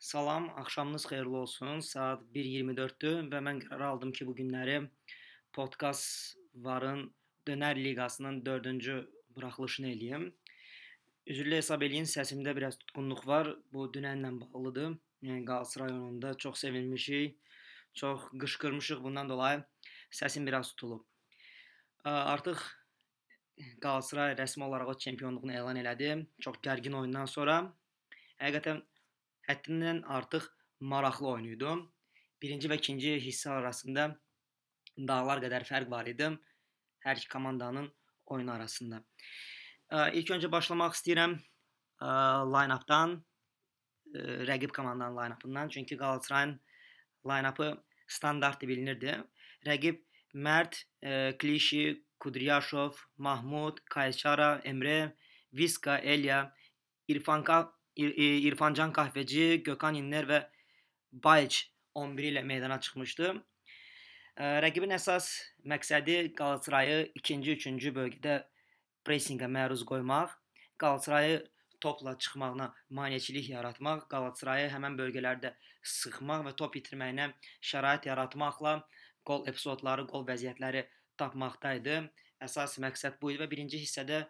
Salam, 0.00 0.50
axşamınız 0.56 1.06
xeyirli 1.06 1.28
olsun. 1.28 1.80
Saat 1.80 2.22
1:24-dür 2.34 3.26
və 3.32 3.40
mən 3.44 3.58
qərar 3.60 3.82
aldım 3.84 4.12
ki, 4.16 4.26
bu 4.26 4.32
günləri 4.38 4.78
podkast 5.52 6.38
varın 6.54 7.02
Dönər 7.46 7.76
Liqasının 7.76 8.38
4-cü 8.46 8.94
buraxılışını 9.36 9.90
eləyim. 9.90 10.24
Üzrlü 11.26 11.58
hesab 11.60 11.84
eləyin, 11.84 12.08
səsimdə 12.08 12.56
biraz 12.56 12.78
tutqunluq 12.80 13.26
var. 13.26 13.52
Bu 13.72 13.90
dünənlə 13.96 14.30
bağlıdır. 14.40 14.96
Yəni 15.22 15.44
Qalatasaray 15.44 15.92
oyununda 15.92 16.34
çox 16.34 16.58
sevinmişik, 16.64 17.36
çox 17.94 18.24
qışqırmışıq. 18.40 19.02
Bundan 19.04 19.28
dolayı 19.28 19.64
səsim 20.10 20.46
biraz 20.46 20.70
tutulub. 20.72 21.04
Artıq 22.04 22.56
Qalatasaray 23.80 24.32
rəsmi 24.40 24.64
olaraq 24.64 24.96
çempionluğunu 24.98 25.52
elan 25.52 25.76
elədi. 25.76 26.26
Çox 26.40 26.56
gərgin 26.68 26.96
oyundan 27.02 27.28
sonra. 27.36 27.74
Həqiqətən 28.40 28.80
həddindən 29.50 30.04
artıq 30.06 30.46
maraqlı 30.80 31.28
oyun 31.34 31.50
idi. 31.56 31.74
Birinci 32.42 32.70
və 32.70 32.78
ikinci 32.80 33.18
hissə 33.20 33.50
arasında 33.58 34.14
dağlar 34.96 35.42
qədər 35.42 35.66
fərq 35.68 35.90
var 35.90 36.06
idi 36.08 36.30
hər 37.00 37.16
iki 37.16 37.28
komandanın 37.28 37.92
oyunu 38.26 38.52
arasında. 38.52 39.02
İlk 40.12 40.30
öncə 40.36 40.50
başlamaq 40.52 40.94
istəyirəm 40.94 41.38
line-updan, 42.54 43.16
rəqib 44.50 44.72
komandanın 44.76 45.16
line-upından, 45.16 45.68
çünki 45.68 45.96
Qalatasarayın 45.96 46.60
line-upı 47.26 47.72
standart 48.08 48.62
bilinirdi. 48.62 49.16
Rəqib 49.66 50.02
Mərd, 50.34 50.76
Klişi, 51.38 52.04
Kudryashov, 52.20 52.92
Mahmud, 53.16 53.78
Kayçara, 53.90 54.60
Emre, 54.64 55.16
Viska, 55.52 55.98
Elya, 55.98 56.54
İrfanka 57.08 57.72
İrfancan 58.00 58.92
Kahveci, 58.92 59.62
Gökhan 59.62 59.94
İnler 59.94 60.24
və 60.24 60.40
Bayç 61.12 61.70
11 61.94 62.32
ilə 62.32 62.42
meydana 62.46 62.80
çıxmışdı. 62.80 63.32
Rəqibin 64.64 64.94
əsas 64.96 65.26
məqsədi 65.68 66.32
Qalatasarayı 66.38 67.10
2-ci, 67.18 67.56
3-cü 67.58 67.92
bölgədə 67.96 68.36
pressinqə 69.04 69.48
məruz 69.50 69.84
qoymaq, 69.84 70.32
Qalatasarayı 70.78 71.42
topla 71.80 72.18
çıxmağına 72.18 72.70
maneçilik 72.90 73.50
yaratmaq, 73.50 74.06
Qalatasarayı 74.08 74.70
həmin 74.72 74.96
bölgələrdə 75.00 75.52
sıxmaq 75.82 76.46
və 76.48 76.56
top 76.56 76.80
itirməyinə 76.80 77.30
şərait 77.60 78.08
yaratmaqla 78.08 78.74
qol 79.28 79.46
epizodları, 79.50 80.06
qol 80.08 80.26
vəziyyətləri 80.28 80.86
tapmaqda 81.20 81.74
idi. 81.80 82.00
Əsas 82.40 82.78
məqsəd 82.80 83.20
bu 83.20 83.34
idi 83.34 83.42
və 83.42 83.50
birinci 83.52 83.80
hissədə 83.82 84.24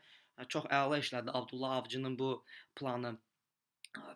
çox 0.49 0.67
əla 0.75 0.99
işlədi 1.03 1.31
Abdullah 1.35 1.77
Avcının 1.79 2.19
bu 2.19 2.31
planı 2.75 3.19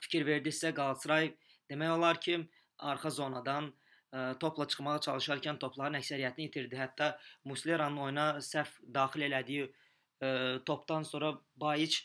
fikir 0.05 0.27
verdisə 0.27 0.73
Qalatasaray 0.77 1.33
demək 1.71 1.95
olar 1.97 2.21
ki, 2.21 2.39
arxa 2.79 3.11
zonadan 3.19 3.71
ə, 4.13 4.35
topla 4.41 4.67
çıxmağa 4.71 4.99
çalışarkən 5.07 5.59
topların 5.63 5.99
əksəriyyətini 6.01 6.49
itirdi. 6.51 6.79
Hətta 6.79 7.15
Muslera'nın 7.49 8.03
oyuna 8.07 8.27
səhv 8.45 8.83
daxil 8.95 9.27
elədiyi 9.29 9.69
ə, 9.69 10.31
topdan 10.67 11.07
sonra 11.09 11.35
Bayiç 11.61 12.03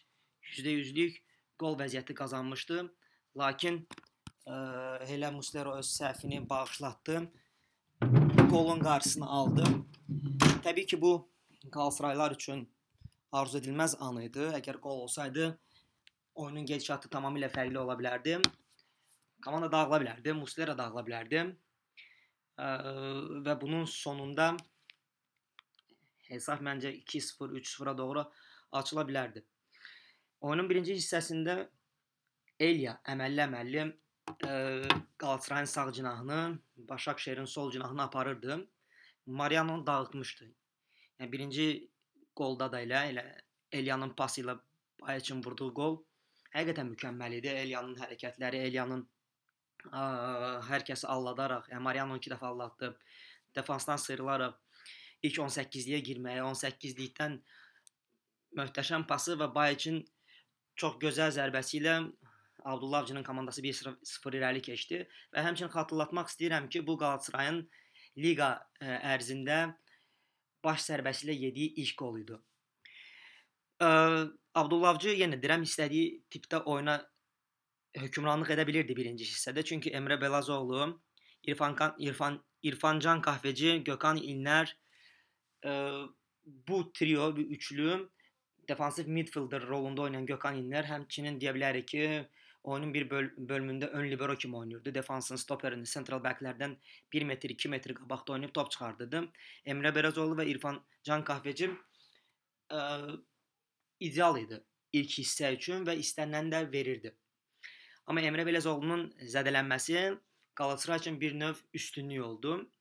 %100lük 0.55 1.19
qol 1.59 1.77
vəziyyəti 1.79 2.15
qazanmışdı. 2.17 2.85
Lakin 3.37 3.83
ə, 4.47 4.57
elə 5.09 5.31
Muslera 5.35 5.77
öz 5.81 5.93
səhvini 5.99 6.41
bağışlatdı. 6.49 7.23
Qolun 8.49 8.79
qarşısını 8.81 9.27
aldı. 9.27 9.65
Təbii 10.63 10.85
ki, 10.85 11.01
bu 11.01 11.29
Qalatasaraylılar 11.71 12.31
üçün 12.31 12.63
arzu 13.31 13.59
edilməz 13.59 13.97
an 14.01 14.17
idi. 14.23 14.47
Əgər 14.57 14.79
qol 14.81 15.03
olsaydı 15.05 15.51
oyunun 16.35 16.65
gedişatı 16.65 17.09
tamamilə 17.09 17.49
fərqli 17.53 17.77
ola 17.77 17.95
bilərdi. 17.99 18.39
Komanda 19.43 19.71
dağıla 19.71 20.01
bilərdi, 20.03 20.33
Muslera 20.33 20.77
dağıla 20.77 21.05
bilərdi. 21.07 21.45
Və 23.45 23.55
bunun 23.61 23.85
sonunda 23.87 24.51
hesab 26.27 26.61
məncə 26.65 26.91
2-0, 26.97 27.55
3-0-a 27.61 27.97
doğru 27.97 28.25
açıla 28.71 29.05
bilərdi. 29.07 29.43
Oyunun 30.41 30.69
birinci 30.69 30.93
hissəsində 30.97 31.69
Elya 32.59 32.99
əməlli-əməlli 33.07 33.87
Qalatasarayın 35.17 35.65
sağ 35.65 35.91
cinahını, 35.91 36.59
Başakşehirin 36.77 37.45
sol 37.45 37.71
cinahını 37.71 38.03
aparırdı. 38.03 38.69
Mariano 39.25 39.85
dağıtmışdı. 39.85 40.45
Yəni 41.19 41.31
birinci 41.31 41.91
qolda 42.35 42.71
da 42.71 42.81
elə 42.81 43.01
elə 43.11 43.23
Elyanın 43.71 44.13
pası 44.15 44.41
ilə 44.41 44.59
Bayeçin 45.01 45.43
vurduğu 45.43 45.73
qol 45.73 45.97
həqiqətən 46.55 46.91
mükəmməl 46.93 47.37
idi. 47.39 47.51
Elyanın 47.63 47.95
hərəkətləri, 47.99 48.63
Elyanın 48.69 49.03
ə, 49.91 50.03
hər 50.69 50.85
kəsi 50.87 51.07
alladaraq, 51.09 51.69
yəni 51.73 51.85
Mariano 51.85 52.17
2 52.19 52.33
dəfə 52.33 52.49
allatdı. 52.49 52.93
Defansdan 53.55 54.01
sıyrılaraq 54.01 54.57
ilk 55.27 55.41
18-liyə 55.45 55.99
girməyə, 56.05 56.45
18-likdən 56.47 57.39
möhtəşəm 58.57 59.05
pası 59.09 59.35
və 59.39 59.49
Bayeçin 59.53 60.01
çox 60.79 60.97
gözəl 61.01 61.33
zərbəsi 61.35 61.79
ilə 61.81 61.99
Abdullah 62.63 63.03
Avcının 63.03 63.23
komandası 63.23 63.61
1-0 63.63 64.37
irəli 64.39 64.61
keçdi 64.63 65.03
və 65.33 65.43
həmçinin 65.43 65.71
xatırlatmaq 65.73 66.31
istəyirəm 66.31 66.67
ki, 66.71 66.83
bu 66.87 66.97
Qalatasarayın 66.99 67.63
liqa 68.19 68.51
ə, 68.81 68.97
ərzində 69.15 69.59
baş 70.63 70.89
zərbəsi 70.89 71.27
ilə 71.27 71.37
yediyi 71.45 71.73
ilk 71.83 71.95
qol 71.99 72.19
idi. 72.23 72.39
Abdullavcı 74.59 75.15
yenə 75.19 75.39
deyirəm 75.41 75.63
istədiyi 75.67 76.05
tipdə 76.33 76.61
oyuna 76.73 76.99
hökmranlıq 77.97 78.53
edə 78.55 78.65
bilirdi 78.67 78.95
birinci 78.97 79.27
hissədə. 79.27 79.63
Çünki 79.63 79.89
Emre 79.89 80.21
Belazoğlu, 80.21 81.01
İrfan 81.43 81.77
İrfan 81.99 82.43
İrfancan 82.63 83.21
Kahveci, 83.21 83.83
Gökhan 83.83 84.17
İlner 84.17 84.77
ə, 85.65 86.07
bu 86.45 86.91
trio, 86.93 87.35
bu 87.37 87.41
üçlü 87.41 88.09
defansif 88.69 89.07
midfielder 89.07 89.67
rolunda 89.67 90.01
oynayan 90.01 90.25
Gökhan 90.25 90.59
İlner 90.59 90.85
həmçinin 90.85 91.39
deyə 91.39 91.55
bilərik 91.55 91.87
ki, 91.87 92.03
oyunun 92.63 92.93
bir 92.93 93.09
böl 93.09 93.29
bölümündə 93.37 93.87
ön 93.87 94.11
libero 94.11 94.35
kimi 94.35 94.57
oynayırdı. 94.57 94.93
Defansın 94.95 95.35
stoperini 95.35 95.85
central 95.85 96.19
backlərdən 96.23 96.75
1 97.13 97.23
metr, 97.23 97.49
2 97.49 97.69
metr 97.69 97.93
qabaqda 97.95 98.33
oynayıb 98.33 98.53
top 98.53 98.71
çıxardırdı. 98.71 99.23
Emre 99.65 99.95
Belazoğlu 99.95 100.35
və 100.41 100.45
İrfan 100.51 100.83
Can 101.03 101.23
Kahveci 101.23 101.71
ə, 102.69 102.79
ideal 103.99 104.37
idi 104.39 104.59
ilk 104.93 105.19
hissə 105.19 105.51
üçün 105.53 105.85
və 105.85 105.95
istəniləni 106.01 106.53
də 106.53 106.63
verirdi. 106.73 107.13
Amma 108.09 108.23
Emre 108.25 108.45
Belezoğlu'nun 108.47 109.05
zədələnməsi 109.35 110.17
Galatasaray 110.57 110.99
üçün 110.99 111.19
bir 111.21 111.35
növ 111.39 111.59
üstünlük 111.73 112.23
oldu. 112.25 112.71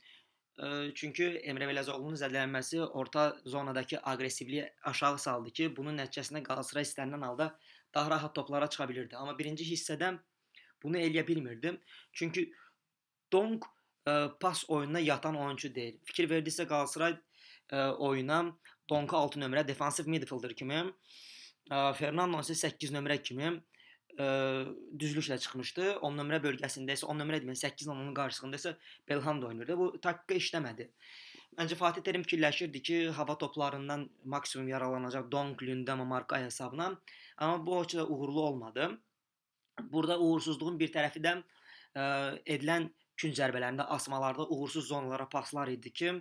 Çünki 0.95 1.27
Emre 1.51 1.69
Belezoğlu'nun 1.69 2.17
zədələnməsi 2.19 2.81
orta 2.81 3.37
zonadakı 3.45 3.99
aqressivliyi 3.99 4.65
aşağı 4.83 5.19
saldı 5.19 5.53
ki, 5.53 5.69
bunun 5.77 6.01
nəticəsində 6.01 6.43
Galatasaray 6.43 6.89
istənilən 6.89 7.27
halda 7.27 7.53
daha 7.95 8.11
rahat 8.11 8.35
toplara 8.35 8.71
çıxa 8.71 8.89
bilirdi. 8.89 9.17
Amma 9.17 9.37
birinci 9.39 9.69
hissədə 9.69 10.17
bunu 10.83 10.99
eləyə 10.99 11.27
bilmirdim. 11.29 11.79
Çünki 12.13 12.49
Donk 13.33 13.69
ə, 14.09 14.33
pas 14.41 14.65
oyununa 14.69 15.01
yatan 15.05 15.37
oyunçu 15.37 15.75
deyil. 15.75 16.01
Fikir 16.05 16.31
verdisə 16.31 16.65
Galatasaray 16.65 17.19
ə, 17.73 17.91
oyuna 17.99 18.43
Donka 18.89 19.19
6 19.21 19.41
nömrə 19.43 19.67
defansif 19.69 20.07
midfielder 20.09 20.55
kimi, 20.57 20.87
Fernando 21.69 22.41
isə 22.41 22.55
8 22.57 22.93
nömrə 22.95 23.19
kimi 23.21 23.51
ə, 23.53 24.29
düzlüklə 25.01 25.37
çıxmışdı. 25.45 25.89
10 26.07 26.17
nömrə 26.21 26.41
bölgəsində 26.45 26.97
isə 26.97 27.09
10 27.09 27.21
nömrə 27.23 27.41
demək 27.43 27.61
8 27.61 27.91
onun 27.93 28.15
qarşısında 28.17 28.61
isə 28.61 28.75
Belhand 29.09 29.45
oynayırdı. 29.45 29.77
Bu 29.77 29.91
taktika 30.01 30.39
işləmədi. 30.41 30.89
Məncə 31.59 31.77
Fatih 31.77 32.05
Terim 32.07 32.25
fikirləşirdi 32.25 32.83
ki, 32.83 32.97
hava 33.19 33.37
toplarından 33.39 34.07
maksimum 34.25 34.69
yaralanacaq 34.71 35.29
Donk, 35.33 35.63
Lündəmə, 35.63 36.07
Marka 36.07 36.39
hesabına. 36.41 36.93
Amma 37.37 37.67
bu 37.67 37.77
o 37.79 37.85
da 37.85 38.07
uğurlu 38.07 38.43
olmadı. 38.43 38.91
Burada 39.83 40.19
uğursuzluğun 40.19 40.79
bir 40.79 40.93
tərəfi 40.95 41.23
də 41.23 41.35
ə, 41.39 42.05
edilən 42.47 42.89
kün 43.19 43.35
zərbələrində, 43.35 43.87
asmalarda 43.91 44.47
uğursuz 44.47 44.89
zonalara 44.89 45.29
paslar 45.29 45.69
idi 45.69 45.93
ki, 45.93 46.13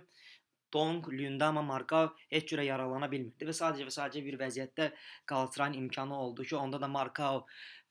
Dong, 0.72 1.06
Lündama, 1.12 1.62
Markov 1.62 2.14
heç 2.30 2.52
cürə 2.52 2.64
yaralana 2.66 3.08
bilmirdi 3.10 3.48
və 3.48 3.54
sadəcə 3.56 3.86
və 3.88 3.94
sadəcə 3.94 4.22
bir 4.24 4.38
vəziyyətdə 4.40 4.88
Qalatasarayın 5.30 5.78
imkanı 5.82 6.18
oldu 6.18 6.44
ki, 6.44 6.56
onda 6.56 6.80
da 6.80 6.88
Markov 6.88 7.42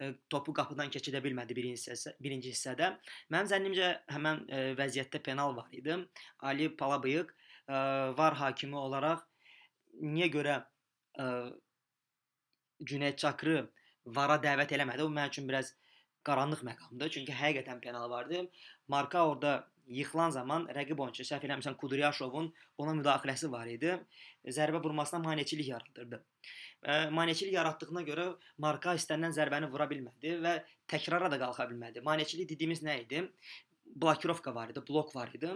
e, 0.01 0.11
topu 0.29 0.53
qapıdan 0.53 0.91
keçidə 0.93 1.23
bilmədi 1.23 1.57
birinci 1.57 1.91
hissədə. 1.91 2.15
Birinci 2.23 2.53
hissədə. 2.53 2.91
Mənim 3.33 3.51
zənnimcə 3.53 3.89
həmin 4.13 4.43
e, 4.49 4.61
vəziyyətdə 4.79 5.23
penal 5.29 5.55
var 5.57 5.71
idi. 5.71 5.97
Ali 6.39 6.69
Palabıyıq 6.77 7.33
e, 7.33 7.73
var 8.21 8.37
hakimi 8.43 8.77
olaraq 8.77 9.25
niyə 10.01 10.29
görə 10.33 10.61
Cüneyt 12.85 13.17
Çakırı 13.17 13.63
vara 14.05 14.35
dəvət 14.41 14.75
eləmədi? 14.77 15.01
O 15.01 15.09
mənim 15.09 15.31
üçün 15.33 15.47
biraz 15.49 15.71
qaranlıq 16.27 16.61
məqamdır. 16.67 17.09
Çünki 17.15 17.33
həqiqətən 17.33 17.81
penal 17.81 18.09
vardı. 18.09 18.43
Marka 18.87 19.25
orada 19.27 19.53
yıxılan 19.87 20.29
zaman 20.35 20.67
rəqib 20.75 20.99
oyunçu 21.03 21.23
səhv 21.27 21.45
eləmirəmsə 21.47 21.73
Kudryashovun 21.81 22.49
ona 22.83 22.95
müdaxiləsi 22.99 23.49
var 23.51 23.69
idi. 23.71 23.93
Zərbə 24.57 24.81
vurmasına 24.83 25.19
maneçilik 25.23 25.69
yaradırdı. 25.71 26.21
Və 26.87 26.97
maneçilik 27.11 27.53
yaratdığına 27.55 28.03
görə 28.07 28.27
Marka 28.63 28.93
istənilən 28.99 29.33
zərbəni 29.37 29.71
vura 29.71 29.87
bilmədi 29.89 30.35
və 30.43 30.53
təkrara 30.91 31.31
da 31.31 31.39
qalxa 31.41 31.69
bilmədi. 31.71 32.03
Maneçilik 32.05 32.49
dediyimiz 32.49 32.83
nə 32.85 32.99
idi? 33.03 33.23
Blokirovka 33.85 34.53
var 34.55 34.73
idi, 34.73 34.83
blok 34.89 35.15
var 35.15 35.31
idi. 35.33 35.51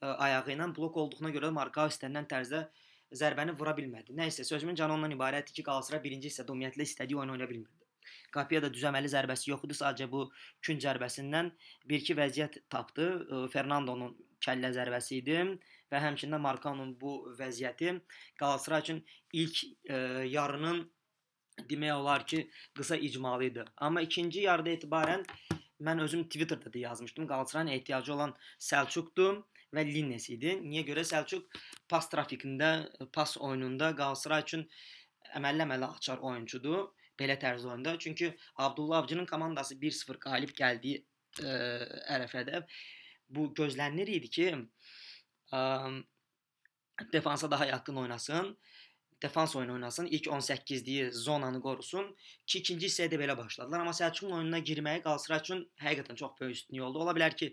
Ayağı 0.00 0.52
ilə 0.56 0.72
blok 0.76 0.96
olduğuna 1.04 1.32
görə 1.36 1.52
Marka 1.54 1.86
istənilən 1.92 2.28
tərzdə 2.32 2.66
zərbəni 3.14 3.54
vura 3.58 3.76
bilmədi. 3.76 4.16
Nə 4.18 4.26
isə 4.32 4.44
sözümün 4.44 4.74
canı 4.74 4.96
ondan 4.98 5.14
ibarətdir 5.14 5.54
ki, 5.54 5.66
Qalatasaray 5.68 6.02
birinci 6.02 6.32
hissədə 6.32 6.52
ümumiyyətlə 6.52 6.88
istədiyi 6.90 7.20
oyunu 7.20 7.36
oynaya 7.36 7.48
bilmirdi. 7.50 7.85
Qapıya 8.34 8.62
da 8.66 8.72
düzəməli 8.72 9.10
zərbəsi 9.12 9.50
yox 9.50 9.64
idi. 9.66 9.78
Sadəcə 9.80 10.10
bu 10.12 10.26
kün 10.66 10.82
zərbəsindən 10.84 11.52
1-2 11.92 12.18
vəziyyət 12.20 12.60
tapdı. 12.72 13.08
Fernandonun 13.52 14.16
kəllə 14.44 14.72
zərbəsi 14.76 15.20
idi 15.22 15.38
və 15.92 16.02
həmçinin 16.02 16.42
Markanın 16.42 16.94
bu 17.00 17.16
vəziyyəti 17.38 17.94
Qalatasaray 18.40 18.84
üçün 18.84 19.02
ilk 19.32 19.62
e, 19.64 19.96
yarının 20.32 20.82
demək 21.70 21.92
olar 21.94 22.26
ki, 22.26 22.42
qısa 22.76 22.96
icmalı 22.96 23.44
idi. 23.44 23.64
Amma 23.76 24.02
ikinci 24.04 24.44
yarıda 24.44 24.74
etibarən 24.76 25.24
mən 25.80 26.02
özüm 26.04 26.26
Twitterdə 26.28 26.72
də 26.72 26.84
yazmışdım. 26.84 27.26
Qalatasarayın 27.26 27.72
ehtiyacı 27.78 28.14
olan 28.14 28.34
Selçukdur 28.58 29.42
və 29.74 29.84
Linnes 29.86 30.28
idi. 30.30 30.58
Niyə 30.62 30.84
görə 30.88 31.04
Selçuk 31.04 31.48
pas 31.88 32.08
trafikində, 32.12 32.70
pas 33.12 33.36
oyununda 33.38 33.92
Qalatasaray 33.96 34.46
üçün 34.46 34.66
əməlli-əməli 35.38 35.90
açar 35.96 36.22
oyunçudur 36.22 36.88
belə 37.18 37.38
tərz 37.40 37.66
oyunda. 37.68 37.96
Çünki 37.98 38.32
Abdullah 38.56 39.02
Avcının 39.02 39.26
komandası 39.26 39.78
1-0 39.82 40.18
qalib 40.22 40.52
gəldiyi 40.58 41.02
ə, 41.42 41.56
ərəfədə 42.16 42.62
bu 43.28 43.48
gözlənilir 43.58 44.12
idi 44.18 44.30
ki, 44.38 44.50
ə, 45.52 45.62
defansa 47.12 47.50
daha 47.50 47.66
yaxın 47.66 47.96
oynasın 48.04 48.56
defans 49.22 49.56
oyunu 49.56 49.72
oynasın, 49.72 50.06
ilk 50.06 50.26
18-liyi 50.26 51.10
zonanı 51.12 51.60
qorusun 51.62 52.08
ki, 52.46 52.58
ikinci 52.58 52.86
hissəyə 52.86 53.08
də 53.12 53.18
belə 53.20 53.36
başladılar. 53.38 53.80
Amma 53.80 53.94
Səlçukun 53.96 54.34
oyununa 54.36 54.58
girməyi 54.58 55.00
Qalatasaray 55.04 55.40
üçün 55.40 55.62
həqiqətən 55.80 56.18
çox 56.20 56.34
böyük 56.40 56.56
üstünlük 56.56 56.84
oldu. 56.84 57.00
Ola 57.04 57.14
bilər 57.16 57.36
ki, 57.36 57.48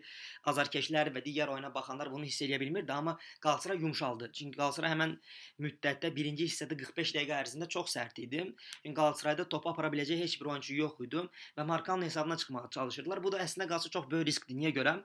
azarkeşlər 0.51 1.13
və 1.15 1.23
digər 1.23 1.53
oyuna 1.53 1.71
baxanlar 1.73 2.11
bunu 2.11 2.27
hiss 2.27 2.43
edə 2.43 2.59
bilmirdi, 2.59 2.91
amma 2.93 3.15
Qalatasaray 3.45 3.79
yumşaldı. 3.85 4.31
Çünki 4.33 4.57
Qalatasaray 4.57 4.93
həmin 4.95 5.15
müddətdə 5.63 6.11
birinci 6.15 6.49
hissədə 6.51 6.77
45 6.83 7.15
dəqiqə 7.15 7.39
ərzində 7.39 7.69
çox 7.77 7.95
sərt 7.95 8.19
idi. 8.19 8.43
Çünki 8.83 8.95
Qalatasarayda 8.99 9.47
topu 9.49 9.71
apara 9.71 9.91
biləcək 9.93 10.19
heç 10.25 10.37
bir 10.41 10.51
oyunçu 10.53 10.75
yox 10.81 10.99
idi 11.07 11.25
və 11.57 11.67
Markanın 11.71 12.09
hesabına 12.09 12.37
çıxmağa 12.37 12.67
çalışırdılar. 12.75 13.23
Bu 13.23 13.31
da 13.31 13.39
əslində 13.45 13.69
qalsa 13.71 13.89
çox 13.89 14.09
böyük 14.11 14.27
riskdir. 14.27 14.59
Niyə 14.59 14.75
görə? 14.75 14.99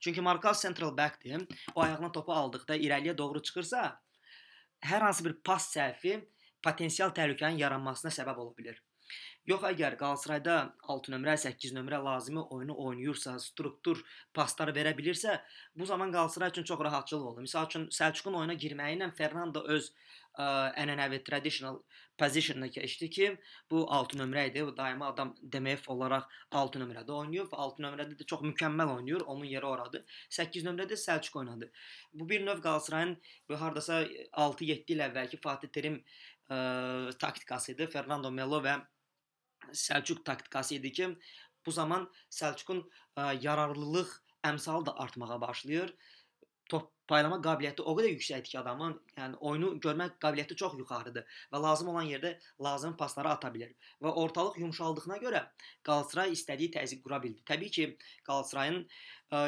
Çünki 0.00 0.20
Markal 0.20 0.54
central 0.54 0.96
backdir. 0.96 1.46
O 1.74 1.82
ayağına 1.82 2.12
topu 2.12 2.32
aldıqda 2.32 2.76
irəliyə 2.76 3.18
doğru 3.18 3.42
çıxırsa, 3.42 4.00
hər 4.90 5.06
hansı 5.08 5.24
bir 5.26 5.36
pas 5.46 5.70
səhvi 5.76 6.18
potensial 6.64 7.14
təhlükənin 7.16 7.62
yaranmasına 7.62 8.12
səbəb 8.18 8.42
ola 8.42 8.54
bilər. 8.58 8.78
Yox 9.46 9.62
əgər 9.68 9.94
Qalatasarayda 10.00 10.54
6 10.92 11.12
nömrə, 11.12 11.36
8 11.38 11.74
nömrə 11.76 12.00
lazımi 12.02 12.42
oyunu 12.56 12.74
oynayırsa, 12.84 13.36
struktur 13.38 14.00
paslar 14.34 14.72
verə 14.74 14.90
bilirsə, 14.98 15.36
bu 15.78 15.86
zaman 15.86 16.10
Qalatasaray 16.14 16.50
üçün 16.54 16.66
çox 16.70 16.82
rahatçılıq 16.88 17.28
olur. 17.30 17.44
Məsəl 17.46 17.68
üçün 17.70 17.84
Səlçukun 17.98 18.40
oyuna 18.40 18.56
girməyi 18.64 18.98
ilə 18.98 19.12
Fernando 19.14 19.62
öz 19.76 19.92
ənənəvi 20.36 21.22
traditional 21.24 21.78
positionına 22.18 22.68
keçdi 22.72 23.08
ki, 23.10 23.28
bu 23.70 23.84
6 23.92 24.18
nömrə 24.20 24.46
idi. 24.50 24.64
O 24.64 24.76
daima 24.76 25.08
adam 25.12 25.34
DMF 25.52 25.88
olaraq 25.92 26.28
6 26.50 26.80
nömrədə 26.82 27.12
oynayır 27.12 27.48
və 27.52 27.60
6 27.66 27.84
nömrədə 27.84 28.18
də 28.20 28.26
çox 28.32 28.44
mükəmməl 28.44 28.92
oynayır. 28.96 29.24
Onun 29.32 29.44
yeri 29.44 29.66
oradır. 29.66 30.04
8 30.30 30.64
nömrədə 30.68 30.98
Səlçuk 31.00 31.38
oynadı. 31.40 31.70
Bu 32.12 32.28
bir 32.28 32.46
növ 32.46 32.60
Qalatasarayın 32.60 33.16
bu 33.48 33.60
hardasa 33.60 34.02
6-7 34.32 34.92
il 34.96 35.04
əvvəlki 35.08 35.40
Fatih 35.42 35.72
Terim 35.72 36.02
ə, 36.50 37.16
taktikası 37.18 37.72
idi. 37.72 37.88
Fernando 37.92 38.30
Melo 38.30 38.62
və 38.64 38.78
Səlcuq 39.72 40.22
taktikası 40.24 40.76
idi 40.76 40.92
ki, 40.92 41.10
bu 41.66 41.72
zaman 41.72 42.08
Səlcuqun 42.30 42.84
ə, 43.16 43.32
yararlılıq 43.42 44.12
əmsalı 44.46 44.86
da 44.86 44.98
artmağa 45.00 45.40
başlayır. 45.40 45.94
Top 46.68 46.90
paylama 47.10 47.38
qabiliyyəti 47.42 47.84
o 47.86 47.94
qədər 47.98 48.14
yüksəkdir 48.16 48.50
ki, 48.50 48.58
adamın, 48.58 48.96
yəni 49.18 49.38
oyunu 49.48 49.68
görmək 49.82 50.16
qabiliyyəti 50.22 50.56
çox 50.62 50.74
yuxarıdır 50.80 51.38
və 51.52 51.60
lazım 51.62 51.92
olan 51.92 52.08
yerdə 52.10 52.32
lazım 52.66 52.96
pasları 53.02 53.30
ata 53.34 53.52
bilər. 53.54 53.74
Və 54.02 54.12
ortalıq 54.22 54.58
yumşaldığına 54.62 55.20
görə 55.22 55.44
Qalatasaray 55.86 56.34
istədiyi 56.34 56.72
təzyiq 56.78 57.04
qura 57.04 57.22
bildi. 57.22 57.44
Təbii 57.46 57.70
ki, 57.76 57.86
Qalatasarayın 58.26 58.80
ə, 59.30 59.44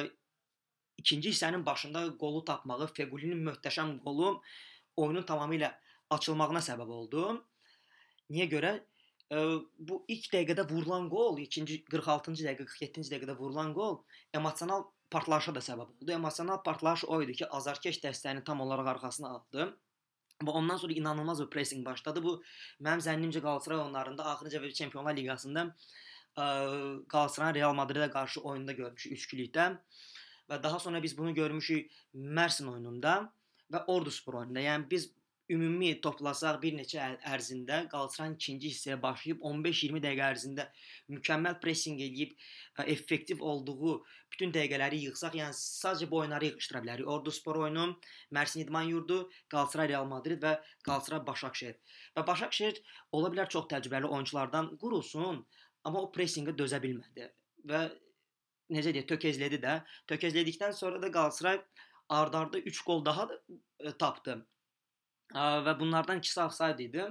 ikinci 1.02 1.34
hissənin 1.34 1.66
başında 1.66 2.04
qolu 2.22 2.44
tapmağı, 2.44 2.90
Fequlinin 2.94 3.42
möhtəşəm 3.50 3.98
qolu 4.04 4.36
oyunun 4.96 5.26
tamamilə 5.26 5.72
açılmağına 6.14 6.62
səbəb 6.70 6.94
oldu. 7.00 7.26
Niyə 8.30 8.46
görə? 8.54 8.78
bu 9.30 9.98
ilk 10.08 10.30
dəqiqədə 10.32 10.64
vurulan 10.70 11.08
qol, 11.12 11.36
ikinci 11.42 11.82
46-cı 11.92 12.46
dəqiqə, 12.46 12.64
47-ci 12.70 13.10
dəqiqədə 13.12 13.34
vurulan 13.36 13.74
qol 13.76 13.98
emosional 14.38 14.86
partlayışa 15.10 15.54
da 15.54 15.62
səbəb 15.64 15.86
oldu. 15.88 16.12
Emosional 16.12 16.62
partlayış 16.62 17.04
o 17.04 17.20
idi 17.22 17.36
ki, 17.40 17.46
azarkeş 17.58 18.00
dəstəni 18.04 18.44
tam 18.44 18.60
olaraq 18.64 18.94
arxasına 18.94 19.28
aldı. 19.36 19.68
Və 20.38 20.54
ondan 20.60 20.76
sonra 20.78 20.92
inanılmaz 20.92 21.40
bir 21.42 21.50
pressing 21.50 21.86
başladı. 21.86 22.22
Bu 22.22 22.36
mənim 22.80 23.02
zənnimcə 23.02 23.42
Qalatasaray 23.42 23.80
oyunlarında 23.80 24.26
axırıncı 24.32 24.60
və 24.62 24.72
Çempionlar 24.80 25.16
Liqasında 25.16 25.64
Qalatasaray 26.36 27.54
Real 27.54 27.74
Madridə 27.74 28.10
qarşı 28.12 28.40
oyunda 28.40 28.72
görmüşük 28.72 29.16
üçlükdə. 29.18 29.66
Və 30.48 30.62
daha 30.62 30.78
sonra 30.78 31.02
biz 31.02 31.18
bunu 31.18 31.34
görmüşük 31.34 31.90
Mersin 32.14 32.68
oyununda 32.70 33.32
və 33.72 33.84
Orduspor 33.86 34.34
oyununda. 34.40 34.60
Yəni 34.60 34.90
biz 34.90 35.10
ümumi 35.52 35.90
toplasaq 36.04 36.58
bir 36.62 36.74
neçə 36.76 37.04
ərzində 37.32 37.80
Qalatasaray 37.92 38.34
ikinci 38.34 38.70
hissəyə 38.72 38.98
başlayıb 39.02 39.44
15-20 39.50 40.02
dəqiqə 40.04 40.24
ərzində 40.26 40.66
mükəmməl 41.14 41.56
pressinq 41.62 42.02
eləyib 42.04 42.34
effektiv 42.94 43.40
olduğu 43.52 43.94
bütün 44.32 44.52
dəqiqələri 44.56 45.00
yığsaq, 45.06 45.38
yəni 45.40 45.56
sadəcə 45.58 46.10
bu 46.10 46.20
oyunları 46.22 46.50
yığışdıra 46.50 46.82
bilərik. 46.84 47.08
Orduspor 47.14 47.56
oyunu, 47.64 47.86
Mersin 48.30 48.60
İdman 48.60 48.90
Yurdu, 48.92 49.30
Qalatasaray 49.48 49.88
Real 49.94 50.10
Madrid 50.10 50.42
və 50.44 50.58
Qalatasaray 50.84 51.24
Başakşehir. 51.26 51.78
Və 52.16 52.26
Başakşehir 52.26 52.82
ola 53.12 53.32
bilər 53.32 53.48
çox 53.48 53.70
təcrübəli 53.72 54.10
oyunçulardan 54.10 54.74
qurulsun, 54.82 55.42
amma 55.84 56.04
o 56.04 56.12
pressinqə 56.12 56.56
dözə 56.58 56.82
bilmədi 56.84 57.30
və 57.72 57.86
necə 58.76 58.92
deyək, 58.92 59.08
tökezlədi 59.14 59.62
də. 59.64 59.80
Tökezlədikdən 60.12 60.76
sonra 60.76 61.00
da 61.00 61.10
Qalatasaray 61.10 61.62
ardarda 62.08 62.60
3 62.60 62.84
qol 62.84 63.04
daha 63.04 63.28
da 63.28 63.96
tapdı 63.98 64.38
və 65.34 65.74
bunlardan 65.78 66.22
ikisi 66.22 66.40
offside 66.40 66.84
idi. 66.84 67.04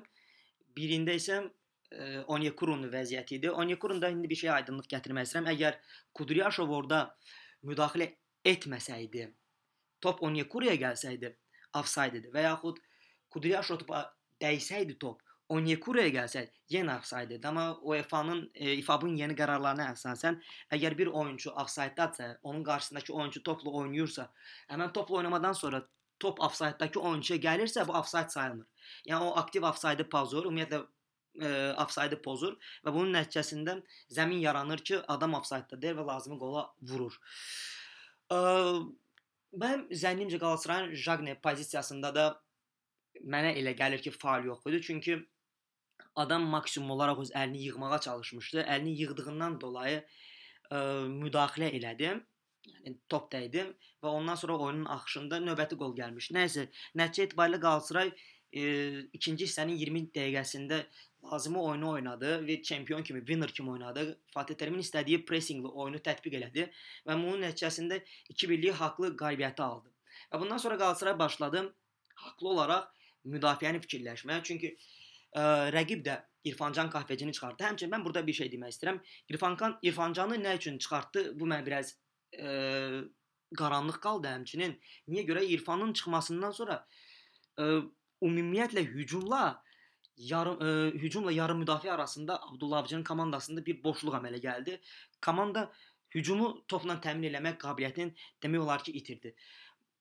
Birində 0.77 1.13
isə 1.17 1.41
e, 1.41 2.23
Onyekuru'nun 2.27 2.89
vəziyyəti 2.93 3.37
idi. 3.37 3.51
Onyekuru'da 3.51 4.09
indi 4.09 4.29
bir 4.29 4.41
şey 4.41 4.51
aydınlıq 4.57 4.89
gətirmək 4.93 5.29
istəyirəm. 5.29 5.51
Əgər 5.53 5.79
Kudryashov 6.13 6.71
orada 6.71 7.01
müdaxilə 7.65 8.11
etməsəydi, 8.45 9.29
top 10.01 10.21
Onyekuru'ya 10.23 10.75
gəlsəydi, 10.81 11.33
offside 11.77 12.21
idi 12.21 12.33
və 12.33 12.45
yaxud 12.47 12.81
Kudryashov 13.33 13.81
topa 13.83 14.03
dəysəydi 14.41 14.97
top, 15.01 15.23
Onyekuru'ya 15.49 16.09
gəlsəydi, 16.11 16.51
yenə 16.75 16.97
offside 16.99 17.37
idi. 17.37 17.47
Amma 17.47 17.77
UEFA-nın 17.81 18.41
e, 18.53 18.73
İFAB-ın 18.81 19.15
yeni 19.15 19.35
qərarlarına 19.39 19.93
əsasən, 19.93 20.41
əgər 20.75 20.97
bir 20.99 21.07
oyunçu 21.07 21.51
offside-dadsa, 21.51 22.33
onun 22.43 22.63
qarşısındakı 22.67 23.13
oyunçu 23.13 23.43
topla 23.43 23.71
oynayırsa, 23.81 24.27
həmin 24.69 24.91
topla 24.93 25.21
oynamadan 25.21 25.53
sonra 25.53 25.81
top 26.19 26.41
ofsayddakı 26.43 26.99
oyunçuya 26.99 27.39
gəlirsə, 27.39 27.87
bu 27.87 27.95
ofsayd 27.99 28.29
sayılmır. 28.33 28.67
Yəni 29.09 29.29
o 29.29 29.35
aktiv 29.41 29.65
ofsaydı 29.67 30.07
pozur, 30.09 30.45
ümumiyyətlə 30.49 30.81
e, 31.41 31.49
ofsaydı 31.83 32.19
pozur 32.25 32.57
və 32.85 32.93
bunun 32.93 33.13
nəticəsində 33.17 33.77
zəmin 34.17 34.41
yaranır 34.43 34.83
ki, 34.89 35.01
adam 35.15 35.37
ofsayddadır 35.39 35.97
və 35.99 36.07
lazımi 36.11 36.39
qola 36.41 36.67
vurur. 36.91 37.17
E, 38.31 38.37
mənim 39.63 39.87
zənnimcə 40.03 40.39
Qalatasarayın 40.43 40.95
Jagne 41.07 41.37
pozisiyasında 41.41 42.13
da 42.15 42.27
mənə 43.23 43.55
elə 43.61 43.75
gəlir 43.77 44.03
ki, 44.03 44.13
faul 44.13 44.49
yox 44.51 44.65
idi. 44.69 44.81
Çünki 44.89 45.19
adam 46.15 46.47
maksimum 46.53 46.91
olaraq 46.97 47.21
öz 47.25 47.35
əlini 47.43 47.67
yığmağa 47.67 47.99
çalışmışdı. 48.07 48.63
Əlini 48.63 48.95
yığdığından 49.03 49.61
dolayı 49.61 50.01
ə, 50.01 50.07
e, 50.71 50.81
müdaxilə 51.21 51.71
elədi 51.79 52.17
yəni 52.75 52.97
top 53.09 53.29
dəydi 53.33 53.65
və 54.03 54.13
ondan 54.19 54.39
sonra 54.39 54.57
oyunun 54.57 54.87
axışında 54.95 55.39
növbəti 55.43 55.77
qol 55.79 55.95
gəlmiş. 55.97 56.31
Nəysə, 56.37 56.67
nəticə 56.99 57.27
etibarilə 57.27 57.59
Qalatasaray 57.63 58.11
e, 58.11 58.63
ikinci 59.13 59.47
hissənin 59.47 59.77
20 59.81 60.09
dəqiqəsində 60.15 60.81
lazımi 61.31 61.59
oyunu 61.59 61.89
oynadı 61.89 62.33
və 62.47 62.61
çempion 62.63 63.03
kimi, 63.03 63.19
winner 63.19 63.51
kimi 63.51 63.71
oynadı. 63.71 64.05
Fatih 64.33 64.55
Terimin 64.55 64.83
istədiyi 64.85 65.23
pressingli 65.25 65.67
oyunu 65.67 66.01
tətbiq 66.03 66.37
elədi 66.39 66.67
və 67.07 67.17
bunun 67.17 67.43
nəticəsində 67.47 67.99
2-1lik 68.33 68.79
haqlı 68.81 69.13
qalibiyyəti 69.19 69.65
aldı. 69.65 69.91
Və 70.31 70.41
bundan 70.41 70.61
sonra 70.63 70.77
Qalatasaray 70.77 71.19
başladı 71.19 71.65
haqlı 72.15 72.49
olaraq 72.55 72.87
müdafiəni 73.27 73.81
fikirləşməyə. 73.83 74.43
Çünki 74.43 74.73
ə, 74.73 75.43
rəqib 75.75 76.03
də 76.07 76.21
İrfancan 76.47 76.89
Kahvecini 76.89 77.33
çıxartdı. 77.33 77.63
Həmçinin 77.63 77.91
mən 77.91 78.03
burada 78.05 78.23
bir 78.27 78.33
şey 78.33 78.51
demək 78.51 78.75
istəyirəm. 78.75 78.99
İrfancan 79.33 79.79
İrfancanı 79.81 80.37
nə 80.43 80.55
üçün 80.57 80.77
çıxartdı? 80.77 81.39
Bu 81.39 81.49
mən 81.51 81.65
biraz 81.65 81.95
ə, 82.33 83.03
qaranlıq 83.57 84.01
qaldı 84.03 84.31
həmçinin. 84.33 84.75
Niyə 85.07 85.23
görə 85.29 85.45
İrfanın 85.55 85.93
çıxmasından 85.93 86.51
sonra 86.51 86.81
ə, 87.59 87.85
ümumiyyətlə 88.23 88.83
hücumla 88.83 89.61
yarım 90.17 90.61
e, 90.61 90.91
hücumla 90.97 91.31
yarım 91.31 91.61
müdafiə 91.63 91.91
arasında 91.91 92.41
Abdullah 92.41 92.77
Avcı'nın 92.77 93.03
komandasında 93.03 93.65
bir 93.65 93.83
boşluq 93.83 94.17
əmələ 94.17 94.41
gəldi. 94.41 94.79
Komanda 95.25 95.71
hücumu 96.15 96.49
topla 96.67 96.97
təmin 97.01 97.29
eləmək 97.31 97.59
qabiliyyətini 97.61 98.15
demək 98.43 98.63
olar 98.63 98.83
ki, 98.83 98.91
itirdi. 98.91 99.35